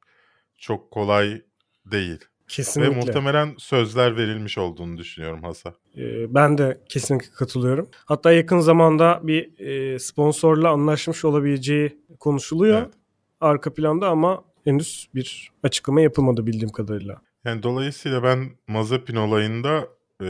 çok 0.57 0.91
kolay 0.91 1.41
değil. 1.85 2.19
Kesinlikle. 2.47 2.91
Ve 2.95 2.99
muhtemelen 2.99 3.55
sözler 3.57 4.17
verilmiş 4.17 4.57
olduğunu 4.57 4.97
düşünüyorum 4.97 5.43
Haas'a. 5.43 5.73
Ee, 5.97 6.33
Ben 6.35 6.57
de 6.57 6.81
kesinlikle 6.89 7.29
katılıyorum. 7.31 7.89
Hatta 8.05 8.31
yakın 8.31 8.59
zamanda 8.59 9.19
bir 9.23 9.59
e, 9.59 9.99
sponsorla 9.99 10.69
anlaşmış 10.69 11.25
olabileceği 11.25 11.97
konuşuluyor 12.19 12.81
Evet. 12.81 12.93
arka 13.41 13.73
planda 13.73 14.09
ama 14.09 14.43
henüz 14.63 15.09
bir 15.15 15.51
açıklama 15.63 16.01
yapılmadı 16.01 16.47
bildiğim 16.47 16.69
kadarıyla. 16.71 17.21
Yani 17.45 17.63
dolayısıyla 17.63 18.23
ben 18.23 18.49
Mazepin 18.67 19.15
olayında 19.15 19.87
e, 20.23 20.27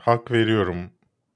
hak 0.00 0.30
veriyorum 0.30 0.76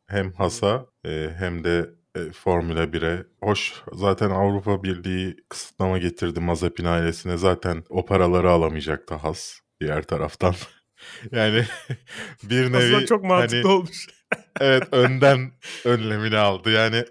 hem 0.06 0.32
Haas'a 0.32 0.86
e, 1.06 1.30
hem 1.38 1.64
de 1.64 1.90
e, 2.16 2.32
Formula 2.32 2.84
1'e. 2.84 3.24
Hoş 3.42 3.82
zaten 3.92 4.30
Avrupa 4.30 4.82
Birliği 4.82 5.36
kısıtlama 5.48 5.98
getirdi 5.98 6.40
Mazepin 6.40 6.84
ailesine. 6.84 7.36
Zaten 7.36 7.84
o 7.88 8.04
paraları 8.04 8.50
alamayacaktı 8.50 9.14
Haas 9.14 9.60
diğer 9.80 10.02
taraftan. 10.02 10.54
yani 11.32 11.64
bir 12.42 12.72
nevi 12.72 12.76
Aslında 12.76 13.06
çok 13.06 13.24
mantıklı 13.24 13.56
hani, 13.68 13.76
olmuş. 13.76 14.06
evet 14.60 14.88
önden 14.92 15.52
önlemini 15.84 16.36
aldı. 16.36 16.70
Yani 16.70 17.04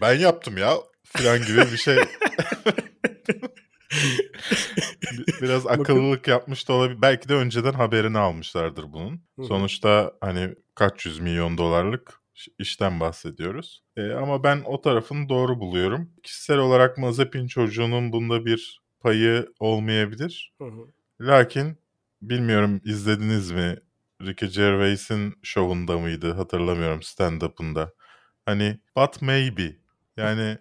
ben 0.00 0.14
yaptım 0.14 0.58
ya 0.58 0.74
falan 1.04 1.38
gibi 1.38 1.58
bir 1.58 1.76
şey. 1.76 1.96
Bir- 5.12 5.42
Biraz 5.42 5.66
akıllılık 5.66 6.28
yapmış 6.28 6.68
da 6.68 6.72
olabilir. 6.72 7.02
Belki 7.02 7.28
de 7.28 7.34
önceden 7.34 7.72
haberini 7.72 8.18
almışlardır 8.18 8.92
bunun. 8.92 9.22
Sonuçta 9.48 10.12
hani 10.20 10.54
kaç 10.74 11.06
yüz 11.06 11.18
milyon 11.18 11.58
dolarlık 11.58 12.20
iş- 12.34 12.48
işten 12.58 13.00
bahsediyoruz. 13.00 13.84
E, 13.96 14.12
ama 14.12 14.44
ben 14.44 14.62
o 14.64 14.80
tarafını 14.80 15.28
doğru 15.28 15.60
buluyorum. 15.60 16.10
Kişisel 16.22 16.58
olarak 16.58 16.98
Mazepin 16.98 17.46
çocuğunun 17.46 18.12
bunda 18.12 18.44
bir 18.46 18.80
payı 19.00 19.48
olmayabilir. 19.60 20.52
Hı 20.58 20.64
hı. 20.64 20.86
Lakin 21.20 21.78
bilmiyorum 22.22 22.80
izlediniz 22.84 23.50
mi? 23.50 23.76
Ricky 24.22 24.50
Gervais'in 24.52 25.34
şovunda 25.42 25.98
mıydı? 25.98 26.32
Hatırlamıyorum 26.32 27.00
stand-up'ında. 27.00 27.90
Hani 28.46 28.80
but 28.96 29.22
maybe. 29.22 29.76
Yani 30.16 30.58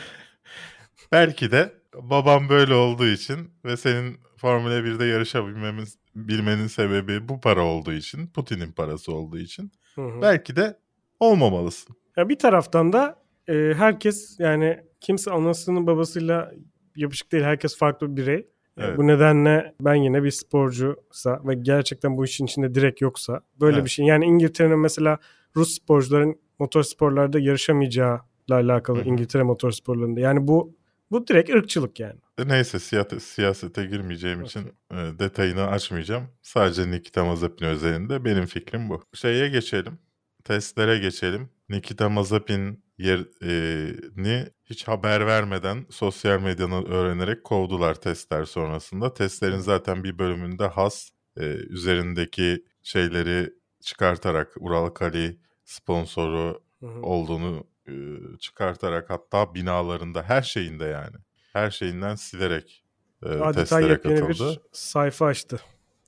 belki 1.12 1.50
de 1.50 1.72
babam 1.94 2.48
böyle 2.48 2.74
olduğu 2.74 3.06
için 3.06 3.50
ve 3.64 3.76
senin 3.76 4.20
Formula 4.36 4.84
1'de 4.84 5.04
yarışabilmemiz 5.04 5.98
bilmenin 6.14 6.66
sebebi 6.66 7.28
bu 7.28 7.40
para 7.40 7.64
olduğu 7.64 7.92
için, 7.92 8.26
Putin'in 8.26 8.72
parası 8.72 9.12
olduğu 9.12 9.38
için 9.38 9.72
Hı 9.94 10.02
hı. 10.02 10.22
belki 10.22 10.56
de 10.56 10.78
olmamalısın. 11.20 11.96
Ya 12.16 12.28
bir 12.28 12.38
taraftan 12.38 12.92
da 12.92 13.22
e, 13.48 13.52
herkes 13.76 14.36
yani 14.40 14.80
kimse 15.00 15.30
anasının 15.30 15.86
babasıyla 15.86 16.52
yapışık 16.96 17.32
değil. 17.32 17.44
Herkes 17.44 17.78
farklı 17.78 18.16
bir 18.16 18.22
birey. 18.22 18.46
Evet. 18.78 18.98
Bu 18.98 19.06
nedenle 19.06 19.74
ben 19.80 19.94
yine 19.94 20.22
bir 20.24 20.30
sporcuysa 20.30 21.40
ve 21.44 21.54
gerçekten 21.54 22.16
bu 22.16 22.24
işin 22.24 22.46
içinde 22.46 22.74
direkt 22.74 23.00
yoksa 23.00 23.40
böyle 23.60 23.76
Evet. 23.76 23.84
bir 23.84 23.90
şey. 23.90 24.06
Yani 24.06 24.24
İngiltere'nin 24.24 24.78
mesela 24.78 25.18
Rus 25.56 25.74
sporcuların 25.74 26.36
motorsporlarda 26.58 27.38
yarışamayacağıyla 27.38 28.22
alakalı 28.50 28.98
Hı 28.98 29.02
hı. 29.02 29.08
İngiltere 29.08 29.42
motorsporlarında. 29.42 30.20
Yani 30.20 30.48
bu 30.48 30.78
bu 31.10 31.26
direkt 31.26 31.50
ırkçılık 31.50 32.00
yani. 32.00 32.20
E, 32.38 32.48
Neyse 32.48 32.78
siyasete, 32.78 33.20
siyasete 33.20 33.86
girmeyeceğim 33.86 34.42
için 34.42 34.60
e, 34.92 34.96
detayını 35.18 35.66
açmayacağım. 35.66 36.24
Sadece 36.42 36.90
Nikita 36.90 37.24
Mazepin 37.24 37.66
özelinde 37.66 38.24
benim 38.24 38.46
fikrim 38.46 38.90
bu. 38.90 39.02
Şeye 39.14 39.48
geçelim. 39.48 39.98
Testlere 40.44 40.98
geçelim. 40.98 41.48
Nikita 41.68 42.08
Mazepin 42.08 42.84
yerini 42.98 44.46
hiç 44.64 44.88
haber 44.88 45.26
vermeden 45.26 45.86
sosyal 45.90 46.40
medyanın 46.40 46.84
öğrenerek 46.84 47.44
kovdular 47.44 47.94
testler 47.94 48.44
sonrasında. 48.44 49.14
Testlerin 49.14 49.58
zaten 49.58 50.04
bir 50.04 50.18
bölümünde 50.18 50.66
Has 50.66 51.10
e, 51.36 51.44
üzerindeki 51.44 52.64
şeyleri 52.82 53.52
çıkartarak 53.80 54.52
Ural 54.60 54.88
Kali 54.88 55.38
sponsoru 55.64 56.62
Hı 56.80 56.86
hı. 56.86 57.02
olduğunu 57.02 57.64
e, 57.88 57.92
çıkartarak 58.38 59.10
hatta 59.10 59.54
binalarında 59.54 60.22
her 60.22 60.42
şeyinde 60.42 60.84
yani 60.84 61.16
her 61.52 61.70
şeyinden 61.70 62.14
silerek 62.14 62.84
e, 63.22 63.28
Adeta 63.28 63.52
testlere 63.52 64.00
katıldı. 64.00 64.50
bir 64.52 64.60
sayfa 64.72 65.26
açtı. 65.26 65.60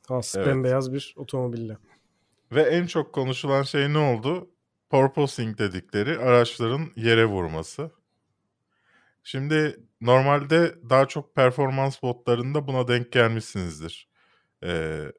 Has 0.09 0.35
Evet. 0.37 0.47
bembeyaz 0.47 0.93
bir 0.93 1.15
otomobille. 1.17 1.77
Ve 2.53 2.63
en 2.63 2.87
çok 2.87 3.13
konuşulan 3.13 3.63
şey 3.63 3.93
ne 3.93 3.99
oldu? 3.99 4.51
Porpoising 4.91 5.59
dedikleri 5.59 6.19
araçların 6.19 6.93
yere 6.97 7.27
vurması. 7.27 7.91
Şimdi 9.25 9.81
normalde 10.01 10.75
daha 10.91 11.09
çok 11.09 11.35
performans 11.35 12.03
botlarında 12.03 12.67
buna 12.67 12.89
denk 12.89 13.13
gelmişsinizdir. 13.13 14.09
Ee, 14.65 15.13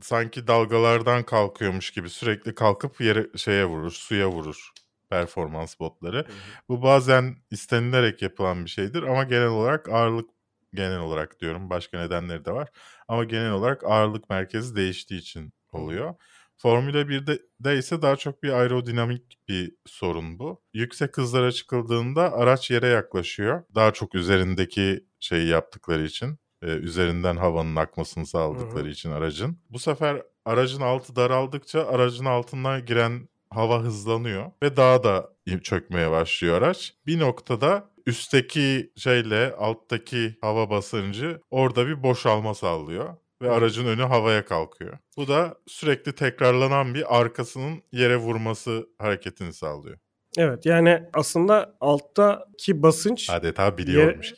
sanki 0.00 0.46
dalgalardan 0.46 1.22
kalkıyormuş 1.22 1.90
gibi 1.90 2.10
sürekli 2.10 2.54
kalkıp 2.54 3.00
yere 3.00 3.26
şeye 3.36 3.64
vurur, 3.64 3.90
suya 3.90 4.28
vurur 4.30 4.70
performans 5.10 5.80
botları. 5.80 6.26
Bu 6.68 6.82
bazen 6.82 7.36
istenilerek 7.50 8.22
yapılan 8.22 8.64
bir 8.64 8.70
şeydir 8.70 9.02
ama 9.02 9.24
genel 9.24 9.48
olarak 9.48 9.88
ağırlık 9.88 10.30
genel 10.74 10.98
olarak 10.98 11.40
diyorum 11.40 11.70
başka 11.70 11.98
nedenleri 11.98 12.44
de 12.44 12.52
var. 12.52 12.68
Ama 13.08 13.24
genel 13.24 13.52
olarak 13.52 13.84
ağırlık 13.84 14.30
merkezi 14.30 14.76
değiştiği 14.76 15.20
için 15.20 15.52
oluyor. 15.72 16.14
Formula 16.56 17.00
1'de 17.00 17.38
de 17.60 17.78
ise 17.78 18.02
daha 18.02 18.16
çok 18.16 18.42
bir 18.42 18.52
aerodinamik 18.52 19.38
bir 19.48 19.72
sorun 19.86 20.38
bu. 20.38 20.62
Yüksek 20.74 21.16
hızlara 21.16 21.52
çıkıldığında 21.52 22.32
araç 22.32 22.70
yere 22.70 22.86
yaklaşıyor. 22.88 23.62
Daha 23.74 23.92
çok 23.92 24.14
üzerindeki 24.14 25.04
şeyi 25.20 25.48
yaptıkları 25.48 26.04
için, 26.04 26.38
e, 26.62 26.66
üzerinden 26.66 27.36
havanın 27.36 27.76
akmasını 27.76 28.26
sağladıkları 28.26 28.84
Hı 28.84 28.88
hı. 28.88 28.92
için 28.92 29.10
aracın. 29.10 29.58
Bu 29.70 29.78
sefer 29.78 30.22
aracın 30.44 30.80
altı 30.80 31.16
daraldıkça 31.16 31.86
aracın 31.86 32.24
altından 32.24 32.86
giren 32.86 33.28
hava 33.50 33.82
hızlanıyor 33.82 34.50
ve 34.62 34.76
daha 34.76 35.04
da 35.04 35.30
çökmeye 35.62 36.10
başlıyor 36.10 36.58
araç. 36.58 36.94
Bir 37.06 37.18
noktada 37.18 37.90
üstteki 38.06 38.92
şeyle 38.96 39.54
alttaki 39.58 40.36
hava 40.40 40.70
basıncı 40.70 41.40
orada 41.50 41.86
bir 41.86 42.02
boşalma 42.02 42.54
sağlıyor 42.54 43.16
ve 43.42 43.50
aracın 43.50 43.86
önü 43.86 44.02
havaya 44.02 44.44
kalkıyor. 44.44 44.98
Bu 45.16 45.28
da 45.28 45.54
sürekli 45.66 46.12
tekrarlanan 46.14 46.94
bir 46.94 47.20
arkasının 47.20 47.82
yere 47.92 48.16
vurması 48.16 48.86
hareketini 48.98 49.52
sağlıyor. 49.52 49.98
Evet 50.38 50.66
yani 50.66 51.02
aslında 51.12 51.76
alttaki 51.80 52.82
basınç 52.82 53.30
Adeta 53.30 53.78
biliyormuş. 53.78 54.34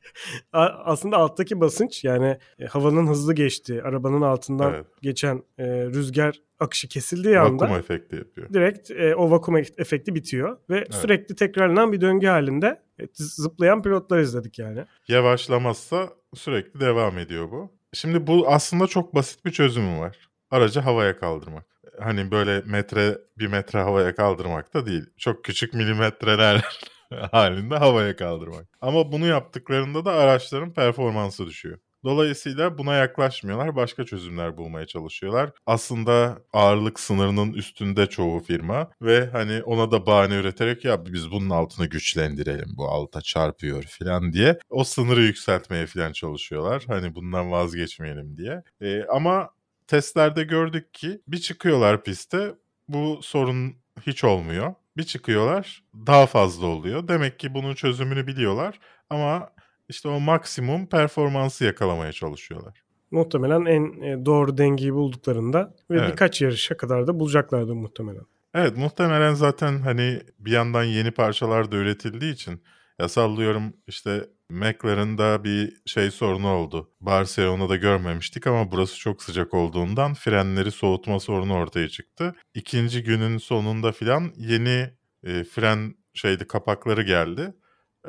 A- 0.52 0.66
aslında 0.84 1.16
alttaki 1.16 1.60
basınç 1.60 2.04
yani 2.04 2.38
e, 2.58 2.64
havanın 2.66 3.06
hızlı 3.06 3.34
geçtiği, 3.34 3.82
arabanın 3.82 4.22
altından 4.22 4.74
Evet. 4.74 4.86
geçen 5.02 5.42
e, 5.58 5.64
rüzgar 5.66 6.40
akışı 6.60 6.88
kesildiği 6.88 7.38
anda 7.38 7.64
Vakum 7.64 7.76
efekti 7.78 8.16
yapıyor. 8.16 8.48
direkt 8.52 8.90
e, 8.90 9.14
o 9.14 9.30
vakum 9.30 9.56
efekti 9.56 10.14
bitiyor 10.14 10.58
ve 10.70 10.84
sürekli 10.90 11.34
tekrarlanan 11.34 11.92
bir 11.92 12.00
döngü 12.00 12.26
halinde 12.26 12.82
e, 13.00 13.04
zıplayan 13.14 13.82
pilotlar 13.82 14.18
izledik 14.18 14.58
yani. 14.58 14.84
Yavaşlamazsa 15.08 16.08
sürekli 16.34 16.80
devam 16.80 17.18
ediyor 17.18 17.50
bu. 17.50 17.79
Şimdi 17.92 18.26
bu 18.26 18.48
aslında 18.48 18.86
çok 18.86 19.14
basit 19.14 19.44
bir 19.44 19.50
çözümü 19.50 19.98
var. 20.00 20.28
Aracı 20.50 20.80
havaya 20.80 21.18
kaldırmak. 21.18 21.66
Hani 22.00 22.30
böyle 22.30 22.60
metre 22.60 23.18
bir 23.38 23.46
metre 23.46 23.78
havaya 23.80 24.14
kaldırmak 24.14 24.74
da 24.74 24.86
değil. 24.86 25.06
Çok 25.18 25.44
küçük 25.44 25.74
milimetreler 25.74 26.64
halinde 27.32 27.76
havaya 27.76 28.16
kaldırmak. 28.16 28.68
Ama 28.80 29.12
bunu 29.12 29.26
yaptıklarında 29.26 30.04
da 30.04 30.12
araçların 30.12 30.72
performansı 30.74 31.46
düşüyor. 31.46 31.78
Dolayısıyla 32.04 32.78
buna 32.78 32.94
yaklaşmıyorlar. 32.94 33.76
Başka 33.76 34.04
çözümler 34.04 34.56
bulmaya 34.56 34.86
çalışıyorlar. 34.86 35.50
Aslında 35.66 36.38
ağırlık 36.52 37.00
sınırının 37.00 37.52
üstünde 37.52 38.06
çoğu 38.06 38.40
firma 38.40 38.90
ve 39.02 39.26
hani 39.32 39.62
ona 39.62 39.90
da 39.90 40.06
bahane 40.06 40.34
üreterek 40.34 40.84
ya 40.84 41.06
biz 41.06 41.30
bunun 41.30 41.50
altını 41.50 41.86
güçlendirelim 41.86 42.68
bu 42.76 42.88
alta 42.88 43.20
çarpıyor 43.20 43.82
falan 43.82 44.32
diye 44.32 44.58
o 44.70 44.84
sınırı 44.84 45.22
yükseltmeye 45.22 45.86
falan 45.86 46.12
çalışıyorlar. 46.12 46.84
Hani 46.86 47.14
bundan 47.14 47.50
vazgeçmeyelim 47.50 48.36
diye. 48.36 48.62
Ee, 48.80 49.04
ama 49.04 49.50
testlerde 49.86 50.42
gördük 50.44 50.94
ki 50.94 51.20
bir 51.28 51.38
çıkıyorlar 51.38 52.02
piste 52.04 52.54
bu 52.88 53.20
sorun 53.22 53.74
hiç 54.06 54.24
olmuyor. 54.24 54.74
Bir 54.96 55.02
çıkıyorlar 55.04 55.82
daha 56.06 56.26
fazla 56.26 56.66
oluyor. 56.66 57.08
Demek 57.08 57.38
ki 57.38 57.54
bunun 57.54 57.74
çözümünü 57.74 58.26
biliyorlar 58.26 58.78
ama 59.10 59.50
işte 59.90 60.08
o 60.08 60.20
maksimum 60.20 60.86
performansı 60.86 61.64
yakalamaya 61.64 62.12
çalışıyorlar. 62.12 62.82
Muhtemelen 63.10 63.64
en 63.64 64.02
e, 64.02 64.26
doğru 64.26 64.58
dengeyi 64.58 64.94
bulduklarında 64.94 65.74
ve 65.90 65.98
Evet. 65.98 66.10
birkaç 66.10 66.42
yarışa 66.42 66.76
kadar 66.76 67.06
da 67.06 67.20
bulacaklardı 67.20 67.74
muhtemelen. 67.74 68.22
Evet 68.54 68.76
muhtemelen 68.76 69.34
zaten 69.34 69.78
hani 69.78 70.20
bir 70.38 70.52
yandan 70.52 70.84
yeni 70.84 71.10
parçalar 71.10 71.72
da 71.72 71.76
üretildiği 71.76 72.32
için 72.32 72.62
ya 72.98 73.08
sallıyorum 73.08 73.72
işte 73.86 74.26
McLaren'da 74.50 75.44
bir 75.44 75.76
şey 75.86 76.10
sorunu 76.10 76.48
oldu. 76.48 76.90
Barcelona'da 77.00 77.76
görmemiştik 77.76 78.46
ama 78.46 78.72
burası 78.72 78.98
çok 78.98 79.22
sıcak 79.22 79.54
olduğundan 79.54 80.14
frenleri 80.14 80.70
soğutma 80.70 81.20
sorunu 81.20 81.54
ortaya 81.54 81.88
çıktı. 81.88 82.34
İkinci 82.54 83.02
günün 83.02 83.38
sonunda 83.38 83.92
filan 83.92 84.32
yeni 84.36 84.90
e, 85.24 85.44
fren 85.44 85.94
şeydi 86.14 86.46
kapakları 86.46 87.02
geldi. 87.02 87.54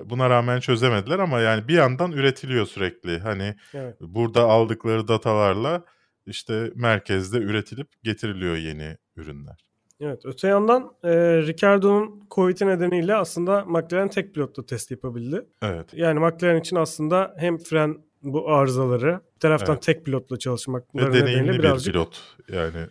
Buna 0.05 0.29
rağmen 0.29 0.59
çözemediler 0.59 1.19
ama 1.19 1.39
yani 1.39 1.67
bir 1.67 1.73
yandan 1.73 2.11
üretiliyor 2.11 2.65
sürekli. 2.65 3.19
Hani 3.19 3.55
Evet. 3.73 3.95
burada 4.01 4.43
aldıkları 4.43 5.07
datalarla 5.07 5.83
işte 6.25 6.71
merkezde 6.75 7.37
üretilip 7.37 7.87
getiriliyor 8.03 8.55
yeni 8.55 8.97
ürünler. 9.15 9.65
Evet. 9.99 10.25
Öte 10.25 10.47
yandan 10.47 10.93
e, 11.03 11.09
Ricardo'nun 11.41 12.23
Covid'i 12.31 12.67
nedeniyle 12.67 13.15
aslında 13.15 13.65
McLaren 13.65 14.09
tek 14.09 14.33
pilotla 14.33 14.65
test 14.65 14.91
yapabildi. 14.91 15.45
Evet. 15.61 15.93
Yani 15.93 16.19
McLaren 16.19 16.59
için 16.59 16.75
aslında 16.75 17.33
hem 17.37 17.57
fren 17.57 17.97
bu 18.23 18.49
arızaları 18.49 19.21
bir 19.35 19.39
taraftan 19.39 19.73
Evet. 19.73 19.83
tek 19.83 20.05
pilotla 20.05 20.39
çalışmak 20.39 20.95
Ve 20.95 21.13
deneyimli 21.13 21.63
bir 21.63 21.83
pilot 21.83 22.35
yani 22.49 22.87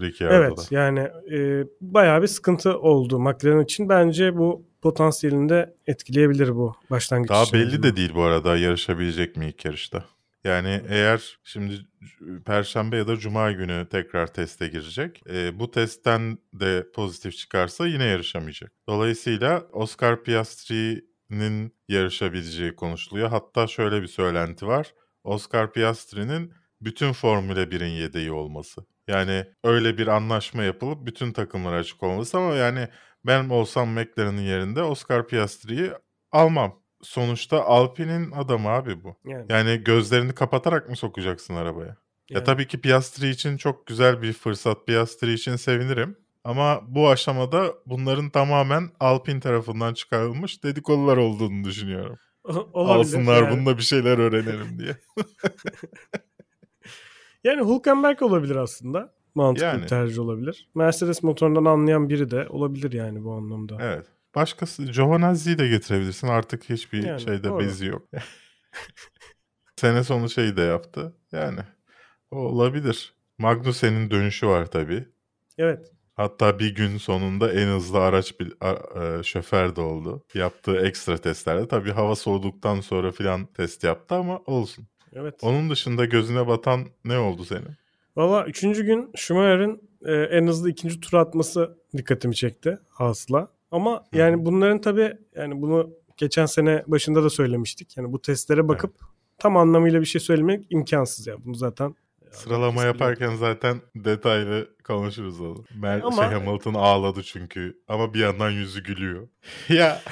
Ricciardo'da. 0.00 0.36
Evet 0.46 0.66
yani 0.70 1.00
e, 1.32 1.64
bayağı 1.80 2.22
bir 2.22 2.26
sıkıntı 2.26 2.78
oldu 2.78 3.18
McLaren 3.18 3.60
için. 3.64 3.88
Bence 3.88 4.36
bu 4.36 4.69
potansiyelini 4.82 5.48
de 5.48 5.74
etkileyebilir 5.86 6.54
bu 6.54 6.76
başlangıç 6.90 7.30
Daha 7.30 7.42
için. 7.42 7.58
belli 7.58 7.82
de 7.82 7.96
değil 7.96 8.14
bu 8.14 8.22
arada 8.22 8.56
yarışabilecek 8.56 9.36
mi 9.36 9.46
ilk 9.46 9.64
yarışta. 9.64 10.04
Yani 10.44 10.82
eğer 10.88 11.38
şimdi 11.44 11.74
Perşembe 12.46 12.96
ya 12.96 13.06
da 13.08 13.16
Cuma 13.16 13.52
günü 13.52 13.86
tekrar 13.90 14.26
teste 14.34 14.68
girecek. 14.68 15.22
e, 15.30 15.58
bu 15.58 15.70
testten 15.70 16.38
de 16.54 16.86
pozitif 16.94 17.36
çıkarsa 17.36 17.86
yine 17.86 18.04
yarışamayacak. 18.04 18.72
Dolayısıyla 18.88 19.62
Oscar 19.72 20.22
Piastri'nin 20.84 21.74
yarışabileceği 21.88 22.76
konuşuluyor. 22.76 23.28
Hatta 23.30 23.66
şöyle 23.66 24.02
bir 24.02 24.06
söylenti 24.06 24.66
var. 24.66 24.94
Oscar 25.24 25.72
Piastri'nin 25.72 26.52
bütün 26.80 27.12
Formula 27.12 27.62
1'in 27.62 27.88
yedeği 27.90 28.32
olması. 28.32 28.80
Yani 29.08 29.44
öyle 29.64 29.98
bir 29.98 30.06
anlaşma 30.06 30.62
yapılıp 30.62 31.06
bütün 31.06 31.32
takımlara 31.32 31.76
açık 31.76 32.02
olması 32.02 32.38
ama 32.38 32.54
yani 32.54 32.88
ben 33.26 33.48
olsam 33.48 33.88
McLaren'ın 33.88 34.42
yerinde 34.42 34.82
Oscar 34.82 35.28
Piastri'yi 35.28 35.92
almam. 36.32 36.80
Sonuçta 37.02 37.64
Alpine'in 37.64 38.30
adamı 38.30 38.68
abi 38.68 39.04
bu. 39.04 39.16
Yani, 39.24 39.46
Yani 39.48 39.84
gözlerini 39.84 40.34
kapatarak 40.34 40.88
mı 40.88 40.96
sokacaksın 40.96 41.54
arabaya? 41.54 41.86
Ya 41.86 41.96
yani. 42.28 42.44
tabii 42.44 42.66
ki 42.66 42.80
Piastri 42.80 43.28
için 43.28 43.56
çok 43.56 43.86
güzel 43.86 44.22
bir 44.22 44.32
fırsat. 44.32 44.86
Piastri 44.86 45.32
için 45.32 45.56
sevinirim. 45.56 46.16
Ama 46.44 46.80
bu 46.88 47.08
aşamada 47.08 47.74
bunların 47.86 48.30
tamamen 48.30 48.90
Alpine 49.00 49.40
tarafından 49.40 49.94
çıkarılmış 49.94 50.64
dedikodular 50.64 51.16
olduğunu 51.16 51.64
düşünüyorum. 51.64 52.16
Olabilir. 52.44 52.98
Alsınlar 52.98 53.42
yani. 53.42 53.50
bununla 53.56 53.78
bir 53.78 53.82
şeyler 53.82 54.18
öğrenelim 54.18 54.78
diye. 54.78 54.96
Yani 57.44 57.74
Hülkenberg 57.74 58.22
olabilir 58.22 58.56
aslında. 58.56 59.14
Mantıklı 59.34 59.66
Yani. 59.66 59.82
bir 59.82 59.88
tercih 59.88 60.18
olabilir. 60.18 60.68
Mercedes 60.74 61.22
motorundan 61.22 61.64
anlayan 61.64 62.08
biri 62.08 62.30
de 62.30 62.46
olabilir 62.48 62.92
yani 62.92 63.24
bu 63.24 63.32
anlamda. 63.32 63.78
Evet. 63.80 64.06
Başkası 64.34 64.84
Giovanazzi'yi 64.84 65.58
de 65.58 65.68
getirebilirsin. 65.68 66.28
Artık 66.28 66.70
hiçbir 66.70 67.02
Yani, 67.06 67.20
şeyde 67.20 67.44
doğru. 67.48 67.58
bezi 67.60 67.86
yok. 67.86 68.02
Sene 69.76 70.04
sonu 70.04 70.28
şey 70.30 70.56
de 70.56 70.60
yaptı. 70.62 71.16
Yani 71.32 71.60
o 72.30 72.36
olabilir. 72.38 73.14
Magnussen'in 73.38 74.10
dönüşü 74.10 74.46
var 74.46 74.66
tabii. 74.66 75.04
Evet. 75.58 75.92
Hatta 76.14 76.58
bir 76.58 76.74
gün 76.74 76.96
sonunda 76.98 77.52
en 77.52 77.66
hızlı 77.68 77.98
araç 77.98 78.40
bil- 78.40 78.50
a- 78.60 79.02
e, 79.04 79.22
şoför 79.22 79.76
de 79.76 79.80
oldu. 79.80 80.24
Yaptığı 80.34 80.76
ekstra 80.76 81.16
testlerde. 81.18 81.68
Tabii 81.68 81.90
hava 81.92 82.16
soğuduktan 82.16 82.80
sonra 82.80 83.12
filan 83.12 83.46
test 83.46 83.84
yaptı 83.84 84.14
ama 84.14 84.38
olsun. 84.38 84.86
Evet. 85.12 85.34
Onun 85.42 85.70
dışında 85.70 86.04
gözüne 86.04 86.46
batan 86.46 86.86
ne 87.04 87.18
oldu 87.18 87.44
senin? 87.44 87.76
Valla 88.16 88.46
üçüncü 88.46 88.84
gün 88.84 89.10
Schumacher'in 89.16 89.90
e, 90.04 90.12
en 90.12 90.46
hızlı 90.46 90.70
ikinci 90.70 91.00
tur 91.00 91.18
atması 91.18 91.78
dikkatimi 91.96 92.34
çekti 92.34 92.78
asla. 92.98 93.48
Ama 93.70 94.04
yani 94.12 94.44
bunların 94.44 94.80
tabii 94.80 95.16
yani 95.36 95.62
bunu 95.62 95.90
geçen 96.16 96.46
sene 96.46 96.82
başında 96.86 97.22
da 97.22 97.30
söylemiştik. 97.30 97.96
Yani 97.96 98.12
bu 98.12 98.22
testlere 98.22 98.68
bakıp 98.68 98.94
tam 99.38 99.56
anlamıyla 99.56 100.00
bir 100.00 100.06
şey 100.06 100.20
söylemek 100.20 100.66
imkansız 100.70 101.26
ya. 101.26 101.44
Bunu 101.44 101.54
zaten 101.54 101.94
Sıralama 102.30 102.84
yaparken 102.84 103.34
zaten 103.34 103.80
detaylı 103.96 104.68
konuşuruz 104.84 105.40
onu. 105.40 105.64
Mer 105.74 106.00
Ama- 106.00 106.16
şey, 106.16 106.38
Hamilton 106.38 106.74
ağladı 106.74 107.22
çünkü 107.22 107.78
ama 107.88 108.14
bir 108.14 108.20
yandan 108.20 108.50
yüzü 108.50 108.82
gülüyor. 108.82 109.28
ya 109.68 110.02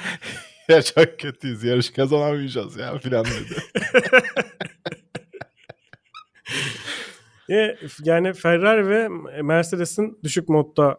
ya 0.69 0.81
çok 0.81 1.19
kötüyüz 1.19 1.63
yarış 1.63 1.89
kazanamayacağız 1.89 2.77
ya 2.77 2.97
filan 2.97 3.25
dedi. 3.25 3.61
E, 7.49 7.75
yani 8.03 8.33
Ferrari 8.33 8.89
ve 8.89 9.07
Mercedes'in 9.41 10.19
düşük 10.23 10.49
modda 10.49 10.97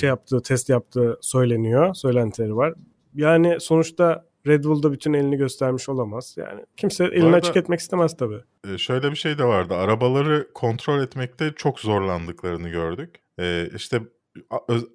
şey 0.00 0.08
yaptığı, 0.08 0.42
test 0.42 0.68
yaptığı 0.68 1.18
söyleniyor. 1.20 1.94
Söylentileri 1.94 2.56
var. 2.56 2.74
Yani 3.14 3.60
sonuçta 3.60 4.24
Red 4.46 4.64
Bull'da 4.64 4.92
bütün 4.92 5.12
elini 5.12 5.36
göstermiş 5.36 5.88
olamaz. 5.88 6.34
Yani 6.38 6.64
kimse 6.76 7.04
elini 7.04 7.24
arada- 7.24 7.36
açık 7.36 7.56
etmek 7.56 7.80
istemez 7.80 8.16
tabii. 8.16 8.40
Ee, 8.68 8.78
şöyle 8.78 9.10
bir 9.10 9.16
şey 9.16 9.38
de 9.38 9.44
vardı. 9.44 9.74
Arabaları 9.74 10.48
kontrol 10.54 11.02
etmekte 11.02 11.52
çok 11.56 11.80
zorlandıklarını 11.80 12.68
gördük. 12.68 13.16
Ee, 13.40 13.68
işte 13.76 14.00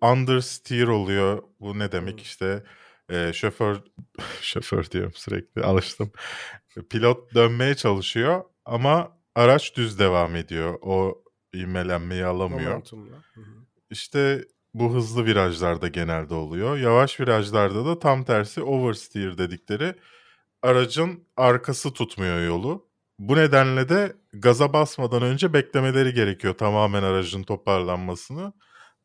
understeer 0.03 0.87
oluyor. 0.87 1.43
Bu 1.59 1.79
ne 1.79 1.91
demek 1.91 2.21
işte 2.21 2.63
e, 3.09 3.33
şoför 3.33 3.77
şoför 4.41 4.91
diyorum 4.91 5.11
sürekli 5.15 5.61
alıştım. 5.63 6.11
Pilot 6.89 7.35
dönmeye 7.35 7.75
çalışıyor 7.75 8.43
ama 8.65 9.18
araç 9.35 9.75
düz 9.75 9.99
devam 9.99 10.35
ediyor. 10.35 10.79
O 10.81 11.23
ivmelenmeyi 11.55 12.25
alamıyor. 12.25 12.71
Momentumla. 12.71 13.15
Hı 13.33 13.41
hı. 13.41 13.65
İşte 13.89 14.45
bu 14.73 14.93
hızlı 14.93 15.25
virajlarda 15.25 15.87
genelde 15.87 16.33
oluyor. 16.33 16.77
Yavaş 16.77 17.19
virajlarda 17.19 17.85
da 17.85 17.99
tam 17.99 18.23
tersi 18.23 18.61
oversteer 18.61 19.37
dedikleri 19.37 19.95
aracın 20.61 21.27
arkası 21.37 21.93
tutmuyor 21.93 22.47
yolu. 22.47 22.89
Bu 23.19 23.35
nedenle 23.35 23.89
de 23.89 24.13
gaza 24.33 24.73
basmadan 24.73 25.21
önce 25.21 25.53
beklemeleri 25.53 26.13
gerekiyor 26.13 26.53
tamamen 26.53 27.03
aracın 27.03 27.43
toparlanmasını. 27.43 28.53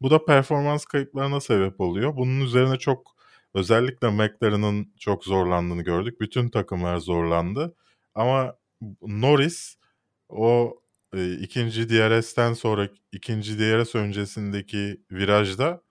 Bu 0.00 0.10
da 0.10 0.24
performans 0.24 0.84
kayıplarına 0.84 1.40
sebep 1.40 1.80
oluyor. 1.80 2.16
Bunun 2.16 2.40
üzerine 2.40 2.78
çok 2.78 3.16
özellikle 3.54 4.10
McLaren'ın 4.10 4.94
çok 4.98 5.24
zorlandığını 5.24 5.82
gördük. 5.82 6.20
Bütün 6.20 6.48
takımlar 6.48 6.98
zorlandı. 6.98 7.74
Ama 8.14 8.54
Norris 9.02 9.76
o 10.28 10.80
e, 11.16 11.32
ikinci 11.32 11.88
DRS'ten 11.88 12.52
sonra 12.52 12.88
ikinci 13.12 13.58
DRS 13.58 13.94
öncesindeki 13.94 15.00
virajda 15.12 15.82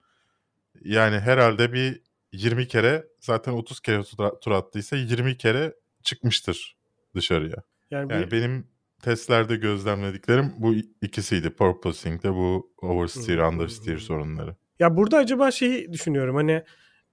yani 0.84 1.18
herhalde 1.18 1.72
bir 1.72 2.02
20 2.32 2.68
kere 2.68 3.04
zaten 3.20 3.52
30 3.52 3.80
kere 3.80 4.02
tur, 4.02 4.30
tur 4.40 4.50
attıysa 4.50 4.96
20 4.96 5.36
kere 5.36 5.74
çıkmıştır 6.02 6.76
dışarıya. 7.14 7.56
Yani, 7.90 8.12
Yani 8.12 8.26
bir, 8.26 8.30
benim 8.30 8.66
testlerde 9.02 9.56
gözlemlediklerim 9.56 10.52
bu 10.58 10.74
ikisiydi. 11.02 11.50
Porpoising'de 11.50 12.32
bu 12.32 12.72
oversteer, 12.82 13.38
Hmm. 13.38 13.48
understeer 13.48 13.98
sorunları. 13.98 14.56
ya 14.78 14.96
burada 14.96 15.16
acaba 15.16 15.50
şeyi 15.50 15.92
düşünüyorum 15.92 16.36
hani 16.36 16.62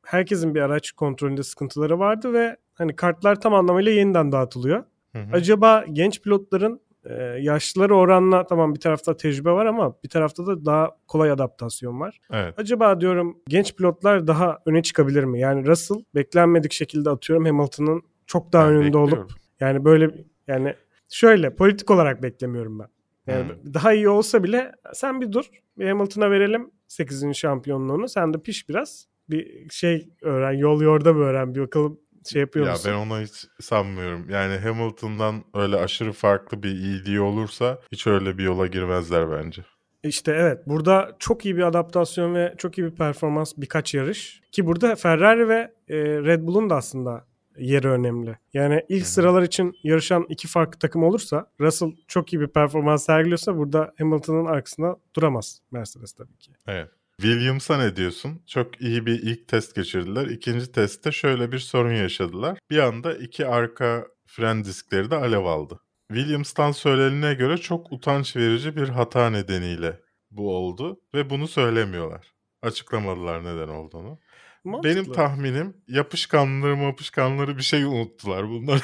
herkesin 0.05 0.55
bir 0.55 0.61
araç 0.61 0.91
kontrolünde 0.91 1.43
sıkıntıları 1.43 1.99
vardı 1.99 2.33
ve 2.33 2.57
hani 2.73 2.95
kartlar 2.95 3.41
tam 3.41 3.53
anlamıyla 3.53 3.91
yeniden 3.91 4.31
dağıtılıyor. 4.31 4.83
Hı 5.11 5.19
hı. 5.19 5.31
Acaba 5.33 5.85
genç 5.91 6.21
pilotların 6.21 6.81
e, 7.05 7.13
yaşlıları 7.23 7.95
oranla 7.95 8.47
tamam 8.47 8.75
bir 8.75 8.79
tarafta 8.79 9.17
tecrübe 9.17 9.51
var 9.51 9.65
ama 9.65 9.95
bir 10.03 10.09
tarafta 10.09 10.45
da 10.47 10.65
daha 10.65 10.89
kolay 11.07 11.31
adaptasyon 11.31 11.99
var. 11.99 12.19
Evet. 12.31 12.53
Acaba 12.59 13.01
diyorum 13.01 13.37
genç 13.47 13.75
pilotlar 13.75 14.27
daha 14.27 14.59
öne 14.65 14.81
çıkabilir 14.83 15.23
mi? 15.23 15.39
Yani 15.39 15.67
Russell 15.67 15.97
beklenmedik 16.15 16.71
şekilde 16.73 17.09
atıyorum 17.09 17.45
Hamilton'ın 17.45 18.01
çok 18.27 18.53
daha 18.53 18.67
Ben 18.69 18.73
önünde 18.75 18.97
olup 18.97 19.07
bekliyorum. 19.11 19.35
yani 19.59 19.85
böyle 19.85 20.11
yani 20.47 20.73
şöyle 21.09 21.55
politik 21.55 21.91
olarak 21.91 22.23
beklemiyorum 22.23 22.79
ben. 22.79 22.87
Yani 23.27 23.49
Hmm. 23.49 23.73
daha 23.73 23.93
iyi 23.93 24.09
olsa 24.09 24.43
bile 24.43 24.71
sen 24.93 25.21
bir 25.21 25.31
dur. 25.31 25.45
Bir 25.77 25.87
Hamilton'a 25.89 26.31
verelim 26.31 26.71
8. 26.87 27.33
şampiyonluğunu. 27.33 28.07
Sen 28.09 28.33
de 28.33 28.37
piş 28.41 28.69
biraz. 28.69 29.07
Bir 29.29 29.69
şey 29.69 30.09
öğren. 30.21 30.51
Yol 30.51 30.81
yorda 30.81 31.13
mı 31.13 31.23
öğren? 31.23 31.55
Bir 31.55 31.61
bakalım 31.61 31.99
şey 32.29 32.39
yapıyor 32.41 32.65
Ya 32.65 32.71
musun? 32.71 32.91
ben 32.91 32.97
onu 32.97 33.21
hiç 33.21 33.47
sanmıyorum. 33.59 34.29
Yani 34.29 34.57
Hamilton'dan 34.57 35.43
öyle 35.53 35.75
aşırı 35.75 36.11
farklı 36.13 36.63
bir 36.63 36.69
iyiliği 36.69 37.19
olursa 37.21 37.79
hiç 37.91 38.07
öyle 38.07 38.37
bir 38.37 38.43
yola 38.43 38.67
girmezler 38.67 39.31
bence. 39.31 39.61
İşte 40.03 40.31
evet 40.31 40.67
burada 40.67 41.15
çok 41.19 41.45
iyi 41.45 41.57
bir 41.57 41.61
adaptasyon 41.61 42.35
ve 42.35 42.55
çok 42.57 42.77
iyi 42.77 42.85
bir 42.85 42.95
performans 42.95 43.53
birkaç 43.57 43.93
yarış. 43.93 44.41
Ki 44.51 44.65
burada 44.65 44.95
Ferrari 44.95 45.47
ve 45.49 45.73
e, 45.87 45.97
Red 45.97 46.41
Bull'un 46.47 46.69
da 46.69 46.75
aslında 46.75 47.25
yeri 47.57 47.87
önemli. 47.89 48.37
Yani 48.53 48.85
ilk 48.89 49.05
sıralar 49.07 49.41
için 49.41 49.73
yarışan 49.83 50.25
iki 50.29 50.47
farklı 50.47 50.79
takım 50.79 51.03
olursa 51.03 51.47
Russell 51.59 51.91
çok 52.07 52.33
iyi 52.33 52.39
bir 52.39 52.47
performans 52.47 53.05
sergiliyorsa 53.05 53.57
burada 53.57 53.93
Hamilton'ın 53.97 54.45
arkasında 54.45 54.95
duramaz 55.15 55.61
Mercedes 55.71 56.13
tabii 56.13 56.37
ki. 56.37 56.51
Evet. 56.67 56.89
Williams'a 57.21 57.77
ne 57.77 57.95
diyorsun? 57.95 58.43
Çok 58.47 58.81
iyi 58.81 59.05
bir 59.05 59.21
ilk 59.21 59.47
test 59.47 59.75
geçirdiler. 59.75 60.27
İkinci 60.27 60.71
testte 60.71 61.11
şöyle 61.11 61.51
bir 61.51 61.59
sorun 61.59 61.93
yaşadılar. 61.93 62.59
Bir 62.69 62.77
anda 62.77 63.13
iki 63.13 63.47
arka 63.47 64.07
fren 64.27 64.63
diskleri 64.63 65.11
de 65.11 65.15
alev 65.15 65.45
aldı. 65.45 65.79
Williams'tan 66.13 66.71
söylenene 66.71 67.33
göre 67.33 67.57
çok 67.57 67.91
utanç 67.91 68.35
verici 68.35 68.75
bir 68.75 68.89
hata 68.89 69.29
nedeniyle 69.29 69.99
bu 70.31 70.55
oldu 70.55 71.01
ve 71.13 71.29
bunu 71.29 71.47
söylemiyorlar. 71.47 72.33
Açıklamadılar 72.61 73.43
neden 73.43 73.67
olduğunu. 73.67 74.19
Mantıklı. 74.63 74.95
Benim 74.95 75.13
tahminim 75.13 75.77
yapışkanları 75.87 76.77
yapışkanları 76.77 77.57
bir 77.57 77.63
şey 77.63 77.83
unuttular 77.83 78.49
bunlar 78.49 78.81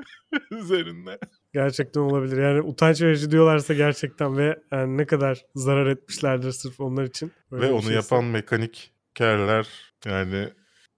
üzerinde. 0.50 1.18
Gerçekten 1.54 2.00
olabilir. 2.00 2.42
Yani 2.42 2.60
utanç 2.62 3.02
verici 3.02 3.30
diyorlarsa 3.30 3.74
gerçekten 3.74 4.36
ve 4.36 4.58
yani 4.72 4.96
ne 4.96 5.06
kadar 5.06 5.44
zarar 5.54 5.86
etmişlerdir 5.86 6.50
sırf 6.52 6.80
onlar 6.80 7.04
için. 7.04 7.32
Böyle 7.52 7.66
Ve 7.68 7.72
onu 7.72 7.80
şeyse. 7.82 7.94
yapan 7.94 8.24
mekanik 8.24 8.92
kerler 9.14 9.68
yani 10.06 10.48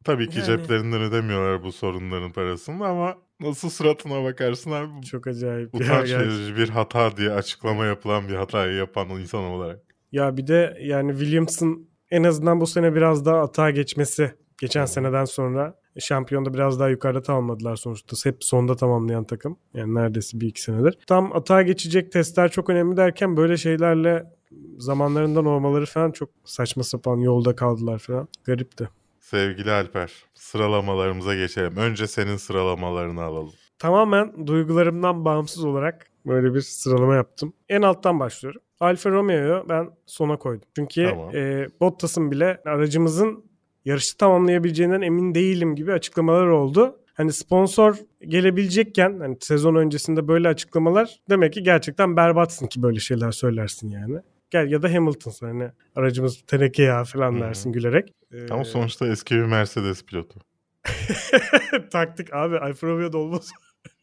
tabii 0.04 0.28
ki 0.28 0.38
Yani. 0.38 0.46
ceplerinden 0.46 1.00
ödemiyorlar 1.02 1.62
bu 1.62 1.72
sorunların 1.72 2.32
parasını 2.32 2.86
ama 2.86 3.14
nasıl 3.40 3.70
suratına 3.70 4.24
bakarsın 4.24 4.70
abi 4.70 5.02
çok 5.06 5.26
acayip. 5.26 5.74
Ya, 5.74 5.80
utanç 5.80 6.08
gerçekten. 6.08 6.28
verici 6.28 6.56
bir 6.56 6.68
hata 6.68 7.16
diye 7.16 7.30
açıklama 7.30 7.84
yapılan 7.86 8.28
bir 8.28 8.34
hatayı 8.34 8.74
yapan 8.76 9.08
insan 9.08 9.44
olarak. 9.44 9.80
Ya 10.12 10.36
bir 10.36 10.46
de 10.46 10.76
yani 10.80 11.10
Williams'ın 11.18 11.90
en 12.10 12.22
azından 12.22 12.60
bu 12.60 12.66
sene 12.66 12.94
biraz 12.94 13.26
daha 13.26 13.40
atağa 13.40 13.70
geçmesi 13.70 14.34
geçen 14.60 14.84
seneden 14.84 15.24
sonra 15.24 15.74
şampiyonda 15.98 16.54
biraz 16.54 16.80
daha 16.80 16.88
yukarıda 16.88 17.22
tamamladılar 17.22 17.76
sonuçta. 17.76 18.30
Hep 18.30 18.44
sonda 18.44 18.76
tamamlayan 18.76 19.24
takım. 19.24 19.56
Yani 19.74 19.94
neredeyse 19.94 20.40
bir 20.40 20.46
iki 20.48 20.62
senedir. 20.62 20.98
Tam 21.06 21.36
atağa 21.36 21.62
geçecek 21.62 22.12
testler 22.12 22.50
çok 22.50 22.70
önemli 22.70 22.96
derken 22.96 23.36
böyle 23.36 23.56
şeylerle 23.56 24.32
zamanlarından 24.78 25.46
olmaları 25.46 25.86
falan 25.86 26.10
çok 26.10 26.30
saçma 26.44 26.82
sapan 26.82 27.16
yolda 27.16 27.56
kaldılar 27.56 27.98
falan. 27.98 28.28
Garipti. 28.44 28.88
Sevgili 29.20 29.72
Alper 29.72 30.12
sıralamalarımıza 30.34 31.34
geçelim. 31.34 31.76
Önce 31.76 32.06
senin 32.06 32.36
sıralamalarını 32.36 33.22
alalım. 33.22 33.52
Tamamen 33.78 34.46
duygularımdan 34.46 35.24
bağımsız 35.24 35.64
olarak 35.64 36.06
böyle 36.26 36.54
bir 36.54 36.60
sıralama 36.60 37.14
yaptım. 37.14 37.52
En 37.68 37.82
alttan 37.82 38.20
başlıyorum. 38.20 38.60
Alfa 38.80 39.10
Romeo'yu 39.10 39.64
ben 39.68 39.90
sona 40.06 40.36
koydum. 40.36 40.68
Çünkü 40.76 41.08
Tamam. 41.10 41.36
e, 41.36 41.68
Bottas'ın 41.80 42.30
bile 42.30 42.62
aracımızın 42.64 43.44
yarışı 43.86 44.16
tamamlayabileceğinden 44.16 45.00
emin 45.00 45.34
değilim 45.34 45.76
gibi 45.76 45.92
açıklamalar 45.92 46.46
oldu. 46.46 46.96
Hani 47.14 47.32
sponsor 47.32 47.96
gelebilecekken 48.20 49.20
hani 49.20 49.36
sezon 49.40 49.74
öncesinde 49.74 50.28
böyle 50.28 50.48
açıklamalar 50.48 51.20
demek 51.30 51.52
ki 51.52 51.62
gerçekten 51.62 52.16
berbatsın 52.16 52.66
ki 52.66 52.82
böyle 52.82 53.00
şeyler 53.00 53.32
söylersin 53.32 53.90
yani. 53.90 54.20
Gel 54.50 54.70
ya 54.70 54.82
da 54.82 54.94
Hamilton'sın 54.94 55.46
hani 55.46 55.70
aracımız 55.94 56.42
teneke 56.46 56.82
ya 56.82 57.04
falan 57.04 57.40
dersin 57.40 57.72
gülerek. 57.72 58.12
Ama 58.50 58.60
Ee, 58.60 58.64
sonuçta 58.64 59.06
eski 59.06 59.34
bir 59.34 59.42
Mercedes 59.44 60.04
pilotu. 60.04 60.40
Taktik 61.90 62.34
abi 62.34 62.58
Alfa 62.58 62.86
Romeo'da 62.86 63.18
olmaz. 63.18 63.50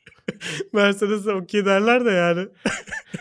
Mercedes'e 0.74 1.32
okey 1.32 1.66
derler 1.66 2.06
de 2.06 2.12
yani. 2.12 2.48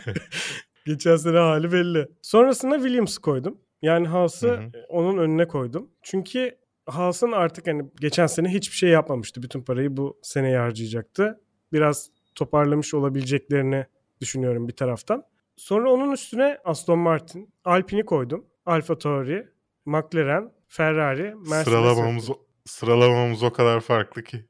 Geçen 0.86 1.16
sene 1.16 1.38
hali 1.38 1.72
belli. 1.72 2.08
Sonrasında 2.22 2.76
Williams'ı 2.76 3.20
koydum. 3.20 3.58
Yani 3.82 4.08
Haas'ı 4.08 4.48
Hı 4.48 4.54
hı. 4.56 4.70
onun 4.88 5.18
önüne 5.18 5.48
koydum. 5.48 5.90
Çünkü 6.02 6.58
Haas'ın 6.86 7.32
artık 7.32 7.66
hani 7.66 7.90
geçen 8.00 8.26
sene 8.26 8.48
hiçbir 8.48 8.76
şey 8.76 8.90
yapmamıştı. 8.90 9.42
Bütün 9.42 9.62
parayı 9.62 9.96
bu 9.96 10.18
seneye 10.22 10.58
harcayacaktı. 10.58 11.40
Biraz 11.72 12.10
toparlamış 12.34 12.94
olabileceklerini 12.94 13.86
düşünüyorum 14.20 14.68
bir 14.68 14.76
taraftan. 14.76 15.24
Sonra 15.56 15.90
onun 15.90 16.12
üstüne 16.12 16.58
Aston 16.64 16.98
Martin, 16.98 17.54
Alpine'i 17.64 18.04
koydum. 18.04 18.46
Alfa 18.66 18.98
Tauri, 18.98 19.48
McLaren, 19.86 20.52
Ferrari, 20.68 21.34
Mercedes. 21.34 21.64
Sıralamamız, 21.64 22.28
sıralamamız 22.66 23.42
o 23.42 23.52
kadar 23.52 23.80
farklı 23.80 24.22
ki. 24.24 24.44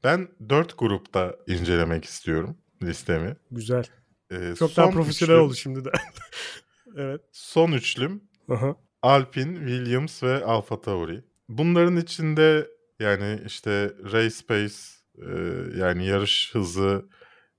ben 0.04 0.28
dört 0.48 0.78
grupta 0.78 1.36
incelemek 1.46 2.04
istiyorum 2.04 2.56
listemi. 2.82 3.36
Güzel. 3.50 3.84
Ee, 4.32 4.54
Çok 4.58 4.76
daha 4.76 4.90
profesyonel 4.90 5.32
üçlüm- 5.34 5.44
oldu 5.44 5.54
şimdi 5.54 5.84
de. 5.84 5.90
evet. 6.96 7.20
Son 7.32 7.72
üçlüm 7.72 8.20
Aha. 8.48 8.76
Alpine, 9.02 9.58
Williams 9.58 10.22
ve 10.22 10.44
Alfa 10.44 10.80
Tauri. 10.80 11.24
Bunların 11.48 11.96
içinde 11.96 12.70
yani 13.00 13.40
işte 13.46 13.92
race 14.12 14.46
pace 14.48 14.74
e, 15.18 15.30
yani 15.78 16.06
yarış 16.06 16.50
hızı 16.54 17.08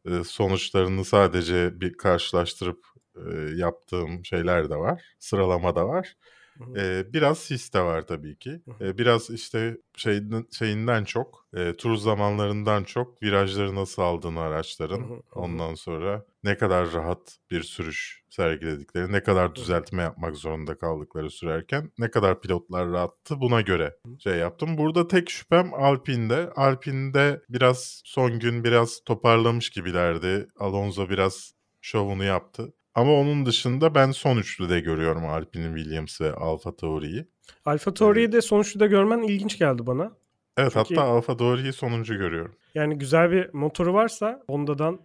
e, 0.05 0.23
sonuçlarını 0.23 1.05
sadece 1.05 1.81
bir 1.81 1.93
karşılaştırıp 1.97 2.85
e, 3.15 3.31
yaptığım 3.55 4.25
şeyler 4.25 4.69
de 4.69 4.75
var. 4.75 5.03
Sıralama 5.19 5.75
da 5.75 5.87
var. 5.87 6.15
Hı 6.57 6.63
hı. 6.63 6.79
E, 6.79 7.13
biraz 7.13 7.49
his 7.49 7.73
de 7.73 7.81
var 7.81 8.07
tabii 8.07 8.35
ki. 8.37 8.61
Hı 8.65 8.71
hı. 8.71 8.85
E, 8.89 8.97
biraz 8.97 9.29
işte 9.29 9.77
şeyinden, 9.97 10.45
şeyinden 10.51 11.03
çok, 11.03 11.47
e, 11.57 11.73
tur 11.73 11.95
zamanlarından 11.95 12.83
çok 12.83 13.23
virajları 13.23 13.75
nasıl 13.75 14.01
aldığını 14.01 14.39
araçların. 14.39 15.23
Ondan 15.35 15.75
sonra 15.75 16.25
ne 16.47 16.57
kadar 16.57 16.93
rahat 16.93 17.37
bir 17.51 17.63
sürüş 17.63 18.23
sergiledikleri, 18.29 19.11
ne 19.11 19.23
kadar 19.23 19.55
düzeltme 19.55 20.01
yapmak 20.03 20.35
zorunda 20.35 20.77
kaldıkları 20.77 21.29
sürerken, 21.29 21.91
ne 21.99 22.11
kadar 22.11 22.41
pilotlar 22.41 22.89
rahattı 22.89 23.41
buna 23.41 23.61
göre 23.61 23.95
şey 24.19 24.35
yaptım. 24.35 24.77
Burada 24.77 25.07
tek 25.07 25.29
şüphem 25.29 25.73
Alpine'de. 25.73 26.49
Alpine'de 26.55 27.41
biraz 27.49 28.01
son 28.05 28.39
gün 28.39 28.63
biraz 28.63 28.99
toparlamış 29.05 29.69
gibilerdi. 29.69 30.47
Alonso 30.59 31.09
biraz 31.09 31.53
şovunu 31.81 32.23
yaptı. 32.23 32.73
Ama 32.95 33.11
onun 33.13 33.45
dışında 33.45 33.95
ben 33.95 34.11
son 34.11 34.37
üçlüde 34.37 34.79
görüyorum 34.79 35.25
Alpine'in 35.25 35.75
Williams 35.75 36.21
ve 36.21 36.33
Alfa 36.33 36.75
Tauri'yi. 36.75 37.27
Alfa 37.65 37.93
Tauri'yi 37.93 38.31
de 38.31 38.41
sonuçta 38.41 38.85
görmen 38.85 39.23
ilginç 39.23 39.57
geldi 39.59 39.87
bana. 39.87 40.11
Evet 40.57 40.71
Çünkü- 40.73 40.95
hatta 40.95 41.07
Alfa 41.07 41.37
Tauri'yi 41.37 41.73
sonuncu 41.73 42.17
görüyorum. 42.17 42.55
Yani 42.75 42.97
güzel 42.97 43.31
bir 43.31 43.53
motoru 43.53 43.93
varsa 43.93 44.43
Honda'dan 44.49 44.99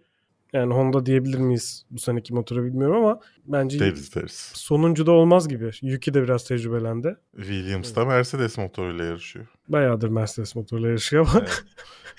yani 0.53 0.73
Honda 0.73 1.05
diyebilir 1.05 1.37
miyiz 1.37 1.85
bu 1.91 1.99
seneki 1.99 2.33
motoru 2.33 2.63
bilmiyorum 2.63 2.95
ama 3.05 3.19
bence 3.45 3.79
Deriz 3.79 4.15
deriz. 4.15 4.51
sonuncu 4.55 5.05
da 5.05 5.11
olmaz 5.11 5.47
gibi. 5.47 5.71
Yuki 5.81 6.13
de 6.13 6.23
biraz 6.23 6.47
tecrübelendi. 6.47 7.17
Williams 7.35 7.95
da 7.95 8.05
Mercedes 8.05 8.57
motoruyla 8.57 9.05
yarışıyor. 9.05 9.47
Bayağıdır 9.67 10.09
Mercedes 10.09 10.55
motorla 10.55 10.87
yarışıyor 10.87 11.27
ama. 11.31 11.39
Evet. 11.39 11.63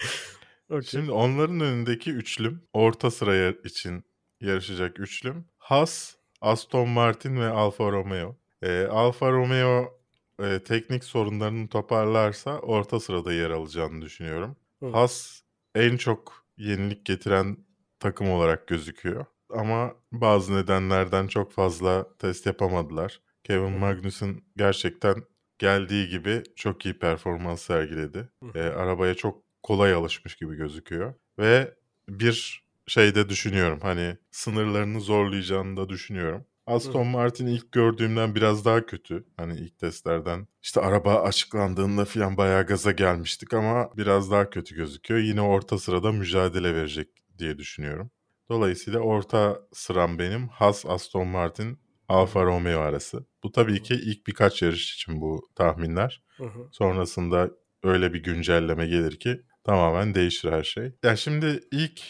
Okey. 0.70 0.83
Şimdi 0.83 1.11
onların 1.11 1.61
önündeki 1.61 2.11
üçlüm, 2.11 2.62
orta 2.73 3.11
sıraya 3.11 3.55
için 3.64 4.05
yarışacak 4.40 5.01
üçlüm. 5.01 5.44
Haas, 5.59 6.14
Aston 6.40 6.88
Martin 6.88 7.37
ve 7.37 7.49
Alfa 7.49 7.92
Romeo. 7.92 8.37
Ee, 8.62 8.87
Alfa 8.90 9.31
Romeo 9.33 9.99
e, 10.42 10.59
teknik 10.59 11.05
sorunlarını 11.05 11.68
toparlarsa 11.68 12.59
orta 12.59 13.01
sırada 13.01 13.33
yer 13.33 13.51
alacağını 13.51 14.03
düşünüyorum. 14.03 14.57
Hı. 14.81 14.87
Haas 14.87 15.40
en 15.75 15.97
çok 15.97 16.44
yenilik 16.57 17.05
getiren 17.05 17.57
takım 18.00 18.30
olarak 18.30 18.68
gözüküyor. 18.68 19.26
Ama 19.50 19.94
bazı 20.12 20.57
nedenlerden 20.57 21.26
çok 21.26 21.52
fazla 21.52 22.16
test 22.18 22.46
yapamadılar. 22.46 23.20
Kevin 23.44 23.78
Magnussen 23.78 24.42
gerçekten 24.57 25.14
geldiği 25.59 26.09
gibi 26.09 26.42
çok 26.57 26.87
iyi 26.87 26.98
performans 26.98 27.62
sergiledi. 27.62 28.28
Ee, 28.54 28.61
arabaya 28.61 29.14
çok 29.14 29.42
kolay 29.62 29.92
alışmış 29.92 30.37
gibi 30.37 30.57
gözüküyor. 30.57 31.14
Ve 31.38 31.74
bir 32.09 32.64
şey 32.87 33.14
de 33.14 33.28
düşünüyorum. 33.28 33.78
Hani 33.83 34.16
sınırlarını 34.30 35.00
zorlayacağını 35.00 35.76
da 35.76 35.88
düşünüyorum. 35.88 36.44
Aston 36.66 37.07
Martin 37.07 37.46
ilk 37.46 37.72
gördüğümden 37.72 38.35
biraz 38.35 38.64
daha 38.64 38.87
kötü. 38.87 39.24
Hani 39.37 39.57
ilk 39.57 39.78
testlerden. 39.78 40.46
İşte 40.62 40.80
araba 40.80 41.14
açıklandığında 41.14 42.04
falan 42.04 42.37
bayağı 42.37 42.66
gaza 42.66 42.92
gelmiştik 42.92 43.54
ama 43.54 43.90
biraz 43.96 44.30
daha 44.30 44.50
kötü 44.50 44.74
gözüküyor. 44.74 45.20
Yine 45.20 45.40
orta 45.40 45.78
sırada 45.78 46.12
mücadele 46.12 46.74
verecek 46.74 47.09
diye 47.38 47.59
düşünüyorum. 47.59 48.11
Dolayısıyla 48.49 49.01
orta 49.01 49.61
sıram 49.73 50.18
benim. 50.18 50.49
Haas, 50.49 50.87
Aston 50.87 51.27
Martin, 51.27 51.79
Alfa 52.09 52.44
Romeo 52.44 52.81
arası. 52.81 53.27
Bu 53.42 53.53
tabii 53.53 53.83
ki 53.83 53.94
ilk 53.94 54.27
birkaç 54.27 54.62
yarış 54.62 54.94
için 54.94 55.20
bu 55.20 55.49
tahminler. 55.55 56.23
Hı 56.37 56.44
hı. 56.44 56.68
Sonrasında 56.73 57.51
öyle 57.83 58.12
bir 58.14 58.23
güncelleme 58.23 58.87
gelir 58.87 59.18
ki 59.18 59.42
tamamen 59.64 60.14
değişir 60.14 60.53
her 60.53 60.62
şey. 60.62 60.92
Ya 61.03 61.16
şimdi 61.16 61.61
ilk 61.73 62.03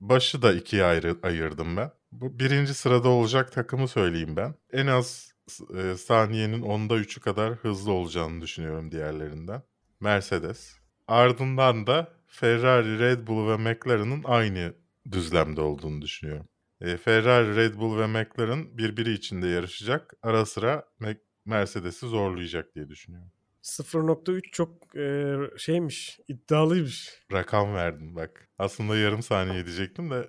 başı 0.00 0.42
da 0.42 0.52
ikiye 0.52 0.84
ayrı, 0.84 1.16
ayırdım 1.22 1.76
ben. 1.76 1.90
Bu 2.12 2.38
birinci 2.38 2.74
sırada 2.74 3.08
olacak 3.08 3.52
takımı 3.52 3.88
söyleyeyim 3.88 4.36
ben. 4.36 4.54
En 4.72 4.86
az 4.86 5.32
e, 5.76 5.94
saniyenin 5.96 6.62
onda 6.62 6.96
üçü 6.96 7.20
kadar 7.20 7.54
hızlı 7.54 7.92
olacağını 7.92 8.40
düşünüyorum 8.40 8.90
diğerlerinden. 8.92 9.62
Mercedes. 10.00 10.74
Ardından 11.08 11.86
da 11.86 12.12
Ferrari, 12.32 12.98
Red 12.98 13.26
Bull 13.26 13.48
ve 13.48 13.56
McLaren'ın 13.56 14.22
aynı 14.24 14.74
düzlemde 15.12 15.60
olduğunu 15.60 16.02
düşünüyorum. 16.02 16.48
E, 16.80 16.96
Ferrari, 16.96 17.56
Red 17.56 17.74
Bull 17.74 17.98
ve 17.98 18.06
McLaren 18.06 18.78
birbiri 18.78 19.12
içinde 19.12 19.48
yarışacak. 19.48 20.14
Ara 20.22 20.46
sıra 20.46 20.84
Mercedes'i 21.44 22.06
zorlayacak 22.06 22.74
diye 22.74 22.88
düşünüyorum. 22.88 23.30
0.3 23.62 24.50
çok 24.50 24.96
e, 24.96 25.34
şeymiş, 25.58 26.20
iddialıymış. 26.28 27.10
Rakam 27.32 27.74
verdim 27.74 28.16
bak. 28.16 28.48
Aslında 28.58 28.96
yarım 28.96 29.22
saniye 29.22 29.66
diyecektim 29.66 30.10
de 30.10 30.28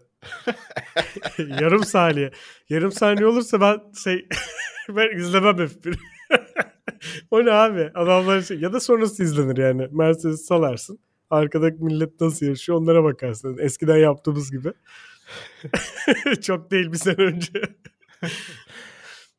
Yarım 1.38 1.84
saniye. 1.84 2.32
Yarım 2.70 2.92
saniye 2.92 3.28
olursa 3.28 3.62
ben 3.62 3.82
şey 4.04 4.28
ben 4.90 5.18
izlemem 5.18 5.56
F1. 5.56 5.98
o 7.32 7.46
ne 7.46 7.52
abi? 7.52 7.92
Adamlar 7.96 8.42
şey 8.42 8.60
ya 8.60 8.74
da 8.74 8.80
sonrası 8.80 9.24
izlenir 9.24 9.58
yani. 9.58 9.88
Mercedes 9.92 10.46
salarsın. 10.46 11.00
Arkadaki 11.34 11.84
millet 11.84 12.22
nasıl 12.22 12.46
yarışıyor 12.46 12.78
onlara 12.78 13.04
bakarsın. 13.04 13.58
Eskiden 13.58 13.98
yaptığımız 13.98 14.52
gibi. 14.52 14.74
Çok 16.42 16.72
değil 16.72 16.92
bir 16.92 16.98
sene 16.98 17.16
önce. 17.16 17.62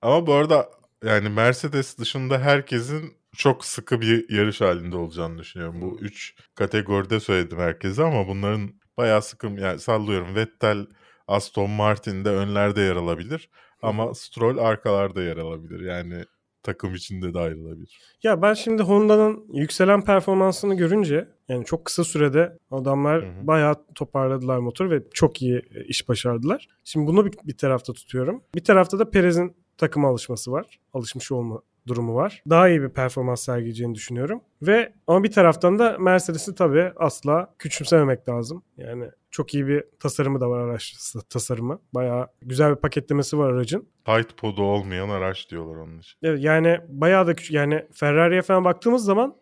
Ama 0.02 0.26
bu 0.26 0.34
arada 0.34 0.70
yani 1.04 1.28
Mercedes 1.28 1.98
dışında 1.98 2.38
herkesin 2.38 3.12
çok 3.36 3.64
sıkı 3.64 4.00
bir 4.00 4.30
yarış 4.30 4.60
halinde 4.60 4.96
olacağını 4.96 5.38
düşünüyorum. 5.38 5.80
Bu 5.80 5.98
üç 6.00 6.34
kategoride 6.54 7.20
söyledim 7.20 7.58
herkese 7.58 8.04
ama 8.04 8.28
bunların 8.28 8.70
bayağı 8.96 9.22
sıkı 9.22 9.46
yani 9.46 9.78
sallıyorum 9.78 10.34
Vettel, 10.34 10.86
Aston 11.28 11.70
Martin 11.70 12.24
de 12.24 12.28
önlerde 12.28 12.80
yer 12.80 12.96
alabilir 12.96 13.50
ama 13.82 14.14
Stroll 14.14 14.58
arkalarda 14.58 15.22
yer 15.22 15.36
alabilir. 15.36 15.80
Yani 15.80 16.24
takım 16.64 16.94
içinde 16.94 17.34
de 17.34 17.38
ayrılabilir. 17.38 18.00
Ya 18.22 18.42
ben 18.42 18.54
şimdi 18.54 18.82
Honda'nın 18.82 19.44
yükselen 19.52 20.04
performansını 20.04 20.74
görünce 20.74 21.28
yani 21.48 21.64
çok 21.64 21.84
kısa 21.84 22.04
sürede 22.04 22.58
adamlar 22.70 23.22
Hı 23.22 23.26
hı. 23.26 23.46
bayağı 23.46 23.74
toparladılar 23.94 24.58
motoru 24.58 24.90
ve 24.90 25.02
çok 25.14 25.42
iyi 25.42 25.62
e, 25.74 25.84
iş 25.84 26.08
başardılar. 26.08 26.68
Şimdi 26.84 27.06
bunu 27.06 27.26
bir, 27.26 27.32
bir 27.44 27.56
tarafta 27.56 27.92
tutuyorum. 27.92 28.42
Bir 28.54 28.64
tarafta 28.64 28.98
da 28.98 29.10
Perez'in 29.10 29.56
takıma 29.78 30.08
alışması 30.08 30.52
var. 30.52 30.78
Alışmış 30.92 31.32
olma 31.32 31.60
durumu 31.86 32.14
var. 32.14 32.42
Daha 32.50 32.68
iyi 32.68 32.82
bir 32.82 32.88
performans 32.88 33.44
sergileyeceğini 33.44 33.94
düşünüyorum. 33.94 34.40
Ve 34.62 34.92
ama 35.06 35.24
bir 35.24 35.32
taraftan 35.32 35.78
da 35.78 35.98
Mercedes'i 35.98 36.54
tabii 36.54 36.92
asla 36.96 37.54
küçümsememek 37.58 38.28
lazım. 38.28 38.62
Yani 38.76 39.04
çok 39.34 39.54
iyi 39.54 39.66
bir 39.66 39.84
tasarımı 40.00 40.40
da 40.40 40.50
var 40.50 40.60
araç 40.60 41.14
tasarımı. 41.30 41.80
Bayağı 41.94 42.28
güzel 42.42 42.70
bir 42.70 42.76
paketlemesi 42.76 43.38
var 43.38 43.52
aracın. 43.52 43.88
Tight 44.04 44.36
podu 44.36 44.62
olmayan 44.62 45.08
araç 45.08 45.50
diyorlar 45.50 45.76
onun 45.76 45.98
için. 45.98 46.18
Evet 46.22 46.42
yani 46.42 46.78
bayağı 46.88 47.26
da 47.26 47.34
küçük. 47.34 47.52
Yani 47.52 47.86
Ferrari'ye 47.92 48.42
falan 48.42 48.64
baktığımız 48.64 49.04
zaman 49.04 49.36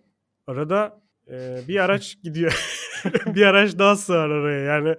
arada 0.47 1.01
e, 1.31 1.59
bir 1.69 1.85
araç 1.85 2.17
gidiyor. 2.23 2.81
bir 3.27 3.47
araç 3.47 3.79
daha 3.79 3.97
sığar 3.97 4.31
araya. 4.31 4.61
Yani 4.63 4.95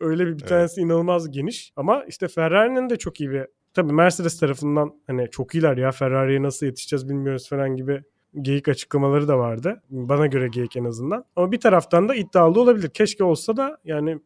öyle 0.00 0.26
bir, 0.26 0.32
bir 0.32 0.40
Evet. 0.40 0.48
tanesi 0.48 0.80
inanılmaz 0.80 1.30
geniş. 1.30 1.72
Ama 1.76 2.04
işte 2.04 2.28
Ferrari'nin 2.28 2.90
de 2.90 2.96
çok 2.96 3.20
iyi 3.20 3.30
bir 3.30 3.46
tabii 3.74 3.92
Mercedes 3.92 4.40
tarafından 4.40 4.94
hani 5.06 5.30
çok 5.30 5.54
iyiler 5.54 5.76
ya 5.76 5.92
Ferrari'ye 5.92 6.42
nasıl 6.42 6.66
yetişeceğiz 6.66 7.08
bilmiyoruz 7.08 7.48
falan 7.48 7.76
gibi 7.76 8.02
geyik 8.40 8.68
açıklamaları 8.68 9.28
da 9.28 9.38
vardı. 9.38 9.82
Bana 9.90 10.26
göre 10.26 10.48
geyik 10.48 10.76
en 10.76 10.84
azından. 10.84 11.24
Ama 11.36 11.52
bir 11.52 11.60
taraftan 11.60 12.08
da 12.08 12.14
iddialı 12.14 12.60
olabilir. 12.60 12.88
Keşke 12.88 13.24
olsa 13.24 13.56
da 13.56 13.78
yani 13.84 14.18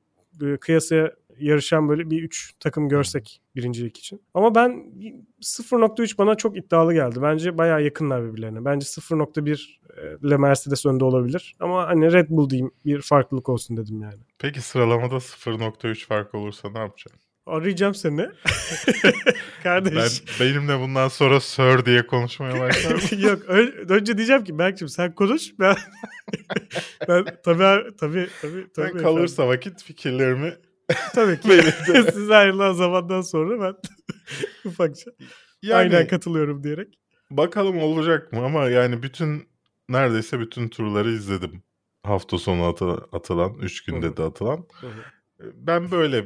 kıyasaya 0.61 1.13
yarışan 1.39 1.89
böyle 1.89 2.11
bir 2.11 2.23
3 2.23 2.55
takım 2.61 2.89
görsek 2.89 3.41
birincilik 3.57 3.99
için. 3.99 4.23
Ama 4.35 4.55
ben 4.55 4.93
0.3 5.41 6.19
bana 6.19 6.35
çok 6.35 6.57
iddialı 6.57 6.95
geldi. 6.95 7.23
Bence 7.23 7.59
bayağı 7.59 7.83
yakınlar 7.83 8.25
birbirlerine. 8.25 8.65
Bence 8.65 8.87
0.1 8.87 10.27
ile 10.27 10.37
Mercedes 10.37 10.87
önde 10.87 11.05
olabilir. 11.05 11.57
Ama 11.61 11.87
hani 11.87 12.13
Red 12.13 12.31
Bull 12.31 12.51
diyeyim 12.51 12.71
bir 12.85 13.03
farklılık 13.03 13.49
olsun 13.49 13.77
dedim 13.77 14.03
yani. 14.03 14.21
Peki 14.39 14.61
sıralamada 14.61 15.15
0.3 15.15 16.07
fark 16.07 16.35
olursa 16.35 16.71
ne 16.71 16.79
yapacaksın? 16.79 17.24
Arayacağım 17.47 17.95
seni. 17.95 18.29
Ben 19.65 19.85
Kardeş. 19.85 20.41
benimle 20.41 20.81
bundan 20.81 21.09
sonra 21.09 21.41
Sir 21.41 21.85
diye 21.87 22.07
konuşmaya 22.07 22.61
başlar? 22.61 23.19
Yok 23.19 23.43
ö- 23.49 23.89
önce 23.95 24.17
diyeceğim 24.19 24.45
ki 24.45 24.59
Berk'cim 24.59 24.89
sen 24.89 25.15
konuş 25.15 25.43
ben 25.59 25.77
ben 27.09 27.25
tabii 27.45 27.97
tabii 28.01 28.29
tabii 28.43 28.67
tabii 28.73 28.95
Ben 28.95 29.03
kalırsa 29.03 29.49
vakit 29.49 29.83
fikirlerimi 29.83 30.55
efendim. 30.91 31.39
tabii 31.45 31.65
ki 31.71 32.13
siz 32.13 32.31
ayrılan 32.31 32.73
zamandan 32.73 33.21
sonra 33.21 33.61
ben 33.61 33.75
ufakça 34.71 35.11
yani 35.63 35.75
aynen 35.79 36.07
katılıyorum 36.09 36.63
diyerek. 36.65 36.99
bakalım 37.31 37.79
olacak 37.79 38.33
mı 38.33 38.45
ama 38.45 38.69
yani 38.69 39.03
bütün 39.03 39.49
neredeyse 39.89 40.41
bütün 40.41 40.69
turları 40.69 41.11
izledim. 41.11 41.63
Hafta 42.03 42.39
sonu 42.39 42.65
atı- 42.65 43.09
atılan, 43.13 43.55
3 43.63 43.87
Hı 43.87 43.93
günde 43.93 44.07
hı. 44.07 44.17
de 44.17 44.23
atılan. 44.23 44.67
Hı 44.81 44.87
hı. 44.87 45.01
Ben 45.55 45.91
böyle 45.91 46.25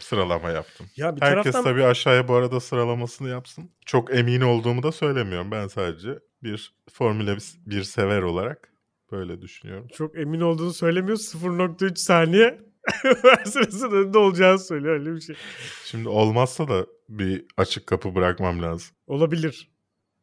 sıralama 0.00 0.50
yaptım. 0.50 0.86
Ya 0.96 1.16
bir 1.16 1.20
Herkes 1.20 1.52
taraftan 1.52 1.64
tabii 1.64 1.84
aşağıya 1.84 2.28
bu 2.28 2.34
arada 2.34 2.60
sıralamasını 2.60 3.28
yapsın. 3.28 3.70
Çok 3.86 4.16
emin 4.16 4.40
olduğumu 4.40 4.82
da 4.82 4.92
söylemiyorum. 4.92 5.50
Ben 5.50 5.66
sadece 5.68 6.18
bir 6.42 6.72
Formula 6.92 7.36
1 7.66 7.82
sever 7.82 8.22
olarak 8.22 8.72
böyle 9.12 9.42
düşünüyorum. 9.42 9.88
çok 9.92 10.18
emin 10.18 10.40
olduğunu 10.40 10.72
söylemiyor 10.72 11.16
0.3 11.18 11.96
saniye 11.96 12.60
Mercedes'in 13.24 13.90
önünde 13.90 14.18
olacağını 14.18 14.58
söylüyor 14.58 14.94
öyle 14.94 15.14
bir 15.14 15.20
şey. 15.20 15.36
Şimdi 15.84 16.08
olmazsa 16.08 16.68
da 16.68 16.86
bir 17.08 17.44
açık 17.56 17.86
kapı 17.86 18.14
bırakmam 18.14 18.62
lazım. 18.62 18.96
Olabilir. 19.06 19.70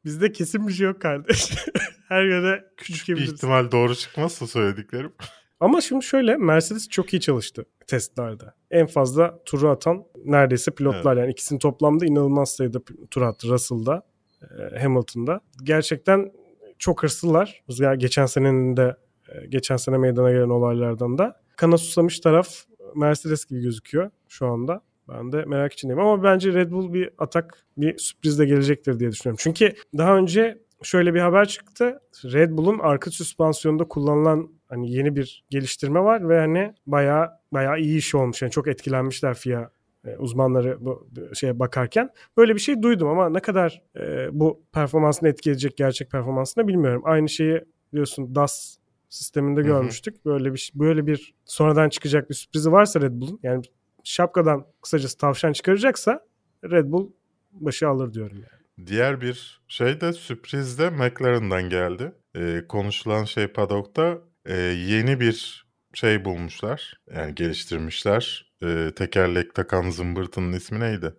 Bizde 0.06 0.32
kesin 0.32 0.68
bir 0.68 0.74
şey 0.74 0.88
yok 0.88 1.02
kardeş. 1.02 1.52
Her 2.10 2.24
yöne 2.24 2.62
Küçük 2.78 3.08
bir 3.18 3.22
ihtimal 3.22 3.72
doğru 3.72 3.96
çıkmazsa 3.96 4.48
söylediklerim. 4.48 5.14
Ama 5.60 5.82
şimdi 5.82 6.06
şöyle 6.06 6.38
Mercedes 6.38 6.90
çok 6.90 7.14
iyi 7.14 7.20
çalıştı 7.20 7.66
testlerde. 7.88 8.44
En 8.72 8.86
fazla 8.86 9.40
turu 9.46 9.70
atan 9.70 10.04
neredeyse 10.26 10.72
pilotlar 10.72 11.18
yani 11.18 11.32
ikisinin 11.32 11.60
toplamda 11.60 12.06
inanılmaz 12.06 12.50
sayıda 12.50 12.80
tur 13.12 13.22
attı 13.22 13.48
Russell'da, 13.48 14.04
e, 14.42 14.80
Hamilton'da. 14.80 15.42
Gerçekten 15.64 16.32
çok 16.80 17.04
hırslılar. 17.04 17.64
Geçen 17.98 18.26
senenin 18.26 18.78
de 18.78 18.98
e, 19.30 19.48
geçen 19.48 19.78
sene 19.78 19.98
meydana 19.98 20.32
gelen 20.32 20.50
olaylardan 20.50 21.18
da. 21.18 21.42
Kana 21.56 21.78
susamış 21.78 22.20
taraf 22.20 22.48
Mercedes 22.96 23.46
gibi 23.46 23.62
gözüküyor 23.62 24.10
şu 24.28 24.48
anda. 24.48 24.82
Ben 25.08 25.32
de 25.32 25.46
merak 25.46 25.74
içindeyim 25.74 26.00
ama 26.00 26.24
bence 26.24 26.54
Red 26.54 26.72
Bull 26.72 26.94
bir 26.94 27.10
atak, 27.18 27.66
bir 27.78 27.98
sürpriz 27.98 28.40
de 28.40 28.46
gelecektir 28.46 29.00
diye 29.00 29.12
düşünüyorum. 29.12 29.40
Çünkü 29.44 29.74
daha 29.98 30.18
önce 30.18 30.58
şöyle 30.84 31.14
bir 31.14 31.20
haber 31.20 31.48
çıktı. 31.48 32.00
Red 32.24 32.52
Bull'un 32.52 32.80
arka 32.80 33.12
süspansiyonda 33.12 33.84
kullanılan 33.84 34.50
hani 34.76 34.92
yeni 34.92 35.16
bir 35.16 35.44
geliştirme 35.50 36.00
var 36.00 36.30
ve 36.30 36.40
hani 36.40 36.74
bayağı 36.88 37.30
bayağı 37.52 37.80
iyi 37.80 37.98
iş 37.98 38.16
olmuş. 38.16 38.42
Yani 38.42 38.52
çok 38.52 38.68
etkilenmişler 38.68 39.34
FIA 39.34 39.70
e, 40.06 40.18
uzmanları 40.18 40.86
bu 40.86 41.08
şeye 41.34 41.60
bakarken. 41.60 42.10
Böyle 42.38 42.56
bir 42.56 42.60
şey 42.60 42.82
duydum 42.82 43.08
ama 43.08 43.30
ne 43.30 43.40
kadar 43.40 43.82
e, 44.00 44.28
bu 44.32 44.64
performansını 44.74 45.30
etkileyecek 45.30 45.78
gerçek 45.78 46.12
performansını 46.12 46.68
bilmiyorum. 46.68 47.02
Aynı 47.06 47.30
şeyi 47.30 47.62
biliyorsun 47.94 48.36
DAS 48.36 48.78
sisteminde 49.10 49.62
hı. 49.62 49.66
görmüştük. 49.66 50.26
Böyle 50.26 50.54
bir 50.54 50.72
böyle 50.76 51.08
bir 51.08 51.36
sonradan 51.46 51.90
çıkacak 51.90 52.30
bir 52.30 52.36
sürprizi 52.36 52.72
varsa 52.72 53.02
Red 53.02 53.14
Bull'un 53.14 53.40
yani 53.44 53.64
şapkadan 54.04 54.66
kısacası 54.82 55.18
tavşan 55.18 55.54
çıkaracaksa 55.54 56.26
Red 56.64 56.92
Bull 56.92 57.12
başı 57.52 57.88
alır 57.88 58.14
diyorum 58.14 58.38
yani. 58.38 58.88
Diğer 58.88 59.22
bir 59.22 59.62
şey 59.68 60.02
de 60.02 60.14
sürpriz 60.14 60.80
de 60.80 60.90
McLaren'dan 60.90 61.70
geldi. 61.70 62.12
Ee, 62.36 62.62
konuşulan 62.70 63.24
şey 63.24 63.48
paddock'ta 63.48 64.18
e, 64.46 64.56
yeni 64.62 65.20
bir 65.20 65.66
şey 65.94 66.26
bulmuşlar. 66.26 67.00
Yani 67.16 67.36
geliştirmişler. 67.36 68.46
Ee, 68.64 68.92
tekerlek 68.96 69.56
takan 69.56 69.90
zımbırtının 69.90 70.54
ismi 70.54 70.80
neydi? 70.80 71.14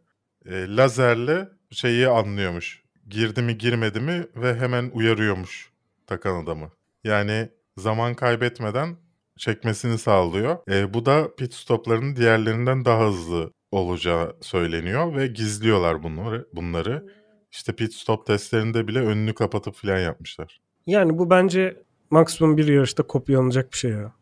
Ee, 0.46 0.76
lazerle 0.76 1.48
şeyi 1.70 2.08
anlıyormuş. 2.08 2.82
Girdi 3.08 3.42
mi 3.42 3.58
girmedi 3.58 4.00
mi 4.00 4.26
ve 4.36 4.54
hemen 4.54 4.90
uyarıyormuş 4.94 5.70
takan 6.06 6.44
adamı. 6.44 6.70
Yani 7.04 7.48
zaman 7.76 8.14
kaybetmeden 8.14 8.96
çekmesini 9.38 9.98
sağlıyor. 9.98 10.58
Ee, 10.70 10.94
bu 10.94 11.06
da 11.06 11.34
pit 11.36 11.54
stoplarının 11.54 12.16
diğerlerinden 12.16 12.84
daha 12.84 13.06
hızlı 13.06 13.52
olacağı 13.70 14.36
söyleniyor 14.40 15.16
ve 15.16 15.26
gizliyorlar 15.26 16.02
bunları. 16.02 16.46
bunları. 16.52 17.06
İşte 17.52 17.72
pit 17.72 17.94
stop 17.94 18.26
testlerinde 18.26 18.88
bile 18.88 18.98
önünü 18.98 19.34
kapatıp 19.34 19.74
falan 19.74 19.98
yapmışlar. 19.98 20.60
Yani 20.86 21.18
bu 21.18 21.30
bence 21.30 21.85
maksimum 22.10 22.56
bir 22.56 22.68
yarışta 22.68 23.02
kopyalanacak 23.02 23.72
bir 23.72 23.78
şey 23.78 23.90
ya. 23.90 24.12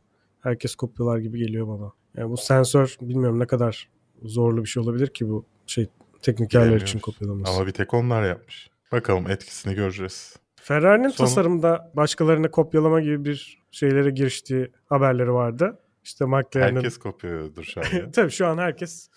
Herkes 0.40 0.74
kopyalar 0.74 1.18
gibi 1.18 1.38
geliyor 1.38 1.68
bana. 1.68 1.92
Yani 2.16 2.30
bu 2.30 2.36
sensör 2.36 2.96
bilmiyorum 3.00 3.40
ne 3.40 3.46
kadar 3.46 3.88
zorlu 4.22 4.62
bir 4.64 4.68
şey 4.68 4.82
olabilir 4.82 5.06
ki 5.06 5.28
bu 5.28 5.44
şey 5.66 5.88
teknikerler 6.22 6.80
için 6.80 6.98
kopyalaması. 6.98 7.52
Ama 7.52 7.66
bir 7.66 7.72
tek 7.72 7.94
onlar 7.94 8.28
yapmış. 8.28 8.70
Bakalım 8.92 9.30
etkisini 9.30 9.74
göreceğiz. 9.74 10.36
Ferrari'nin 10.56 11.08
Son- 11.08 11.24
tasarımda 11.24 11.92
başkalarına 11.94 12.50
kopyalama 12.50 13.00
gibi 13.00 13.24
bir 13.24 13.62
şeylere 13.70 14.10
giriştiği 14.10 14.70
haberleri 14.86 15.32
vardı. 15.32 15.78
İşte 16.04 16.24
McLaren'in 16.24 16.76
Herkes 16.76 16.98
kopyalıyordur 16.98 17.64
şu 17.64 17.80
an. 17.80 18.10
Tabii 18.12 18.30
şu 18.30 18.46
an 18.46 18.58
herkes 18.58 19.08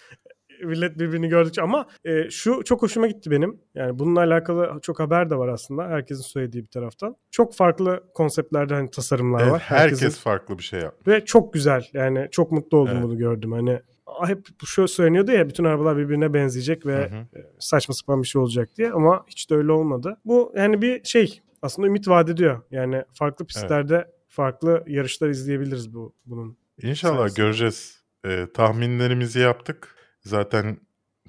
millet 0.64 1.00
birbirini 1.00 1.28
gördükçe 1.28 1.62
ama 1.62 1.88
e, 2.06 2.30
şu 2.30 2.64
çok 2.64 2.82
hoşuma 2.82 3.08
gitti 3.08 3.32
benim. 3.32 3.60
Yani 3.76 4.00
bununla 4.00 4.20
alakalı 4.20 4.80
çok 4.82 5.00
haber 5.00 5.30
de 5.30 5.36
var 5.38 5.48
aslında. 5.48 5.84
Herkesin 5.88 6.22
söylediği 6.22 6.64
bir 6.64 6.70
taraftan. 6.70 7.16
Çok 7.32 7.56
farklı 7.56 8.04
konseptlerde 8.14 8.74
hani 8.74 8.90
tasarımlar 8.92 9.42
Evet, 9.42 9.52
var. 9.52 9.62
herkes 9.66 10.02
Herkesin- 10.02 10.22
farklı 10.22 10.58
bir 10.58 10.64
şey 10.64 10.80
yapmış. 10.80 11.08
ve 11.08 11.26
çok 11.26 11.54
güzel. 11.54 11.86
Yani 11.94 12.28
çok 12.32 12.52
mutlu 12.52 12.78
oldum 12.78 12.94
Evet. 12.94 13.04
bunu 13.04 13.18
gördüm. 13.18 13.52
Hani 13.52 13.80
hep 14.28 14.48
şöyle 14.66 14.88
söyleniyordu 14.88 15.32
ya 15.32 15.50
bütün 15.50 15.64
arabalar 15.64 15.98
birbirine 15.98 16.34
benzeyecek 16.34 16.86
ve 16.86 16.96
Hı 17.10 17.16
hı. 17.16 17.40
e, 17.40 17.46
saçma 17.60 17.96
sapan 17.96 18.22
bir 18.24 18.28
şey 18.28 18.42
olacak 18.42 18.70
diye 18.78 18.92
ama 18.92 19.26
hiç 19.28 19.50
de 19.50 19.56
öyle 19.56 19.72
olmadı. 19.72 20.18
Bu 20.26 20.54
yani 20.58 20.82
bir 20.82 21.04
şey 21.04 21.42
aslında 21.62 21.88
ümit 21.88 22.08
vaat 22.08 22.30
ediyor. 22.30 22.62
Yani 22.72 23.04
farklı 23.14 23.46
pistlerde 23.46 24.08
farklı 24.28 24.84
yarışlar 24.88 25.30
izleyebiliriz 25.30 25.94
bu 25.94 26.14
bunun. 26.26 26.58
İnşallah 26.84 27.18
Sayesinde. 27.18 27.42
göreceğiz. 27.42 28.04
Ee, 28.26 28.48
tahminlerimizi 28.54 29.40
yaptık. 29.40 29.96
Zaten 30.28 30.78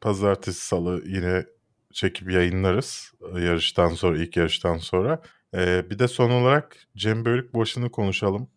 pazartesi 0.00 0.66
salı 0.66 1.02
yine 1.06 1.46
çekip 1.92 2.30
yayınlarız. 2.30 3.12
Ee, 3.34 3.40
Yarıştan 3.40 3.88
sonra, 3.88 4.18
ilk 4.18 4.36
yarıştan 4.36 4.78
sonra. 4.78 5.22
Ee, 5.54 5.90
bir 5.90 5.98
de 5.98 6.08
son 6.08 6.30
olarak 6.30 6.76
Cem 6.96 7.24
Bölükbaşı'nı 7.24 7.90
konuşalım. 7.90 8.50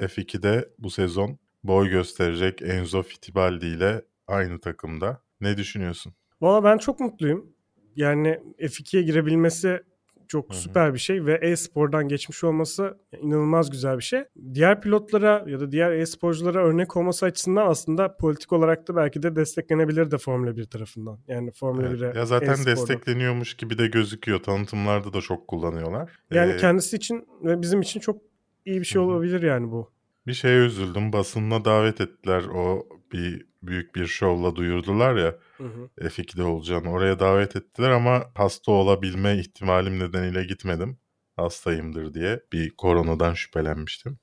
F2'de 0.00 0.68
bu 0.78 0.90
sezon 0.90 1.38
boy 1.64 1.88
gösterecek 1.90 2.62
Enzo 2.62 3.02
Fitibaldi 3.02 3.66
ile 3.66 4.02
aynı 4.26 4.60
takımda. 4.60 5.22
Ne 5.40 5.56
düşünüyorsun? 5.56 6.14
Valla 6.40 6.64
ben 6.64 6.78
çok 6.78 7.00
mutluyum. 7.00 7.52
yani 7.96 8.40
F2'ye 8.60 9.02
girebilmesi 9.02 9.82
çok 10.28 10.50
Hı 10.52 10.56
hı. 10.56 10.60
süper 10.60 10.94
bir 10.94 10.98
şey 10.98 11.26
ve 11.26 11.34
e-spordan 11.42 12.08
geçmiş 12.08 12.44
olması 12.44 12.98
inanılmaz 13.20 13.70
güzel 13.70 13.98
bir 13.98 14.02
şey. 14.02 14.24
Diğer 14.54 14.80
pilotlara 14.80 15.44
ya 15.46 15.60
da 15.60 15.72
diğer 15.72 15.92
e-sporculara 15.92 16.64
örnek 16.64 16.96
olması 16.96 17.26
açısından 17.26 17.66
aslında 17.66 18.16
politik 18.16 18.52
olarak 18.52 18.88
da 18.88 18.96
belki 18.96 19.22
de 19.22 19.36
desteklenebilir 19.36 20.10
de 20.10 20.18
Formula 20.18 20.56
1 20.56 20.64
tarafından. 20.64 21.18
Yani 21.28 21.50
Formula 21.52 21.86
Evet. 21.88 22.00
1'e 22.00 22.18
Ya 22.18 22.26
zaten 22.26 22.52
e-sporda. 22.52 22.70
destekleniyormuş 22.70 23.54
gibi 23.54 23.78
de 23.78 23.86
gözüküyor. 23.86 24.42
Tanıtımlarda 24.42 25.12
da 25.12 25.20
çok 25.20 25.48
kullanıyorlar. 25.48 26.10
Yani 26.30 26.52
Ee, 26.52 26.56
kendisi 26.56 26.96
için 26.96 27.26
ve 27.44 27.62
bizim 27.62 27.80
için 27.80 28.00
çok 28.00 28.22
iyi 28.64 28.80
bir 28.80 28.84
şey 28.86 29.02
Hı 29.02 29.04
hı. 29.06 29.08
olabilir 29.08 29.42
yani 29.42 29.70
bu. 29.70 29.90
Bir 30.26 30.32
şeye 30.32 30.58
üzüldüm. 30.66 31.12
Basınına 31.12 31.64
davet 31.64 32.00
ettiler. 32.00 32.44
O 32.54 32.86
bir 33.12 33.47
büyük 33.62 33.94
bir 33.94 34.06
şovla 34.06 34.56
duyurdular 34.56 35.16
ya 35.16 35.34
Hı 35.56 35.64
hı. 35.64 36.08
F2'de 36.10 36.42
olacağını. 36.42 36.90
Oraya 36.92 37.18
davet 37.18 37.56
ettiler 37.56 37.90
ama 37.90 38.24
hasta 38.34 38.72
olabilme 38.72 39.38
ihtimalim 39.38 39.98
nedeniyle 39.98 40.44
gitmedim. 40.44 40.98
Hastayımdır 41.36 42.14
diye 42.14 42.40
bir 42.52 42.70
koronadan 42.70 43.34
şüphelenmiştim. 43.34 44.18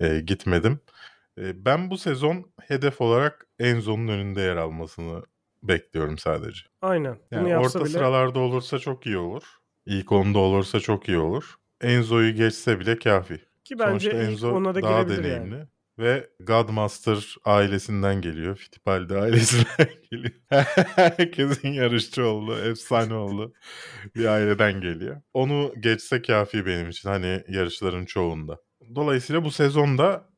Ee, 0.00 0.20
gitmedim. 0.20 0.80
Ee, 1.38 1.64
ben 1.64 1.90
bu 1.90 1.98
sezon 1.98 2.52
hedef 2.60 3.00
olarak 3.00 3.46
Enzo'nun 3.58 4.08
önünde 4.08 4.40
yer 4.40 4.56
almasını 4.56 5.22
bekliyorum 5.62 6.18
sadece. 6.18 6.60
Aynen. 6.82 7.14
Bunu 7.14 7.40
Yani 7.40 7.50
yapsa 7.50 7.78
orta 7.78 7.84
bile 7.88 7.92
sıralarda 7.92 8.38
olursa 8.38 8.78
çok 8.78 9.06
iyi 9.06 9.16
olur. 9.18 9.42
İlk 9.86 10.12
onda 10.12 10.38
olursa 10.38 10.80
çok 10.80 11.08
iyi 11.08 11.18
olur. 11.18 11.54
Enzo'yu 11.80 12.34
geçse 12.34 12.80
bile 12.80 12.98
kafi. 12.98 13.40
ki 13.64 13.78
bence 13.78 14.10
Sonuçta 14.10 14.24
Enzo 14.24 14.50
ona 14.56 14.74
da 14.74 14.82
daha 14.82 15.02
girebilir 15.02 15.24
deneyimli. 15.24 15.54
yani. 15.54 15.66
Ve 16.00 16.30
Godmaster 16.40 17.36
ailesinden 17.44 18.20
geliyor. 18.20 18.56
Fittipaldi 18.56 19.14
ailesinden 19.14 19.88
geliyor. 20.10 20.32
Herkesin 20.96 21.68
yarışçı 21.68 22.26
oldu. 22.26 22.58
Efsane 22.58 23.14
oldu. 23.14 23.52
Bir 24.14 24.26
aileden 24.26 24.80
geliyor. 24.80 25.20
Onu 25.34 25.74
geçse 25.80 26.22
kafi 26.22 26.66
benim 26.66 26.88
için. 26.88 27.08
Hani 27.08 27.44
yarışların 27.48 28.04
çoğunda. 28.04 28.58
Dolayısıyla 28.94 29.44
bu 29.44 29.50
sezonda 29.50 30.28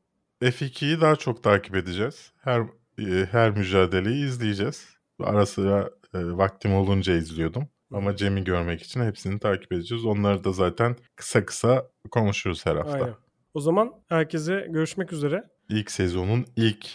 F2'yi 0.41 1.01
daha 1.01 1.15
çok 1.15 1.43
takip 1.43 1.75
edeceğiz. 1.75 2.31
Her 2.37 2.61
e, 2.99 3.27
her 3.31 3.51
mücadeleyi 3.51 4.25
izleyeceğiz. 4.25 4.87
Ara 5.19 5.45
sıra 5.45 5.89
e, 6.13 6.19
vaktim 6.19 6.73
olunca 6.73 7.13
izliyordum. 7.13 7.69
Ama 7.91 8.15
Cem'i 8.15 8.43
görmek 8.43 8.81
için 8.83 9.01
hepsini 9.01 9.39
takip 9.39 9.71
edeceğiz. 9.71 10.05
Onları 10.05 10.43
da 10.43 10.51
zaten 10.51 10.95
kısa 11.15 11.45
kısa 11.45 11.87
konuşuruz 12.11 12.65
her 12.65 12.75
hafta. 12.75 12.93
Aynen. 12.93 13.22
O 13.53 13.59
zaman 13.59 13.93
herkese 14.09 14.67
görüşmek 14.69 15.13
üzere. 15.13 15.43
İlk 15.69 15.91
sezonun 15.91 16.45
ilk 16.55 16.87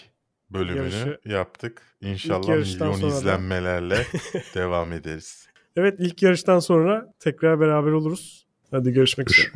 bölümünü 0.50 0.78
Yarışı- 0.78 1.18
yaptık. 1.24 1.82
İnşallah 2.00 2.48
milyon 2.48 2.92
sonra 2.92 3.02
da- 3.02 3.06
izlenmelerle 3.18 4.06
devam 4.54 4.92
ederiz. 4.92 5.48
Evet 5.76 5.94
ilk 5.98 6.22
yarıştan 6.22 6.58
sonra 6.58 7.14
tekrar 7.20 7.60
beraber 7.60 7.90
oluruz. 7.90 8.46
Hadi 8.70 8.92
görüşmek 8.92 9.30
üzere. 9.30 9.48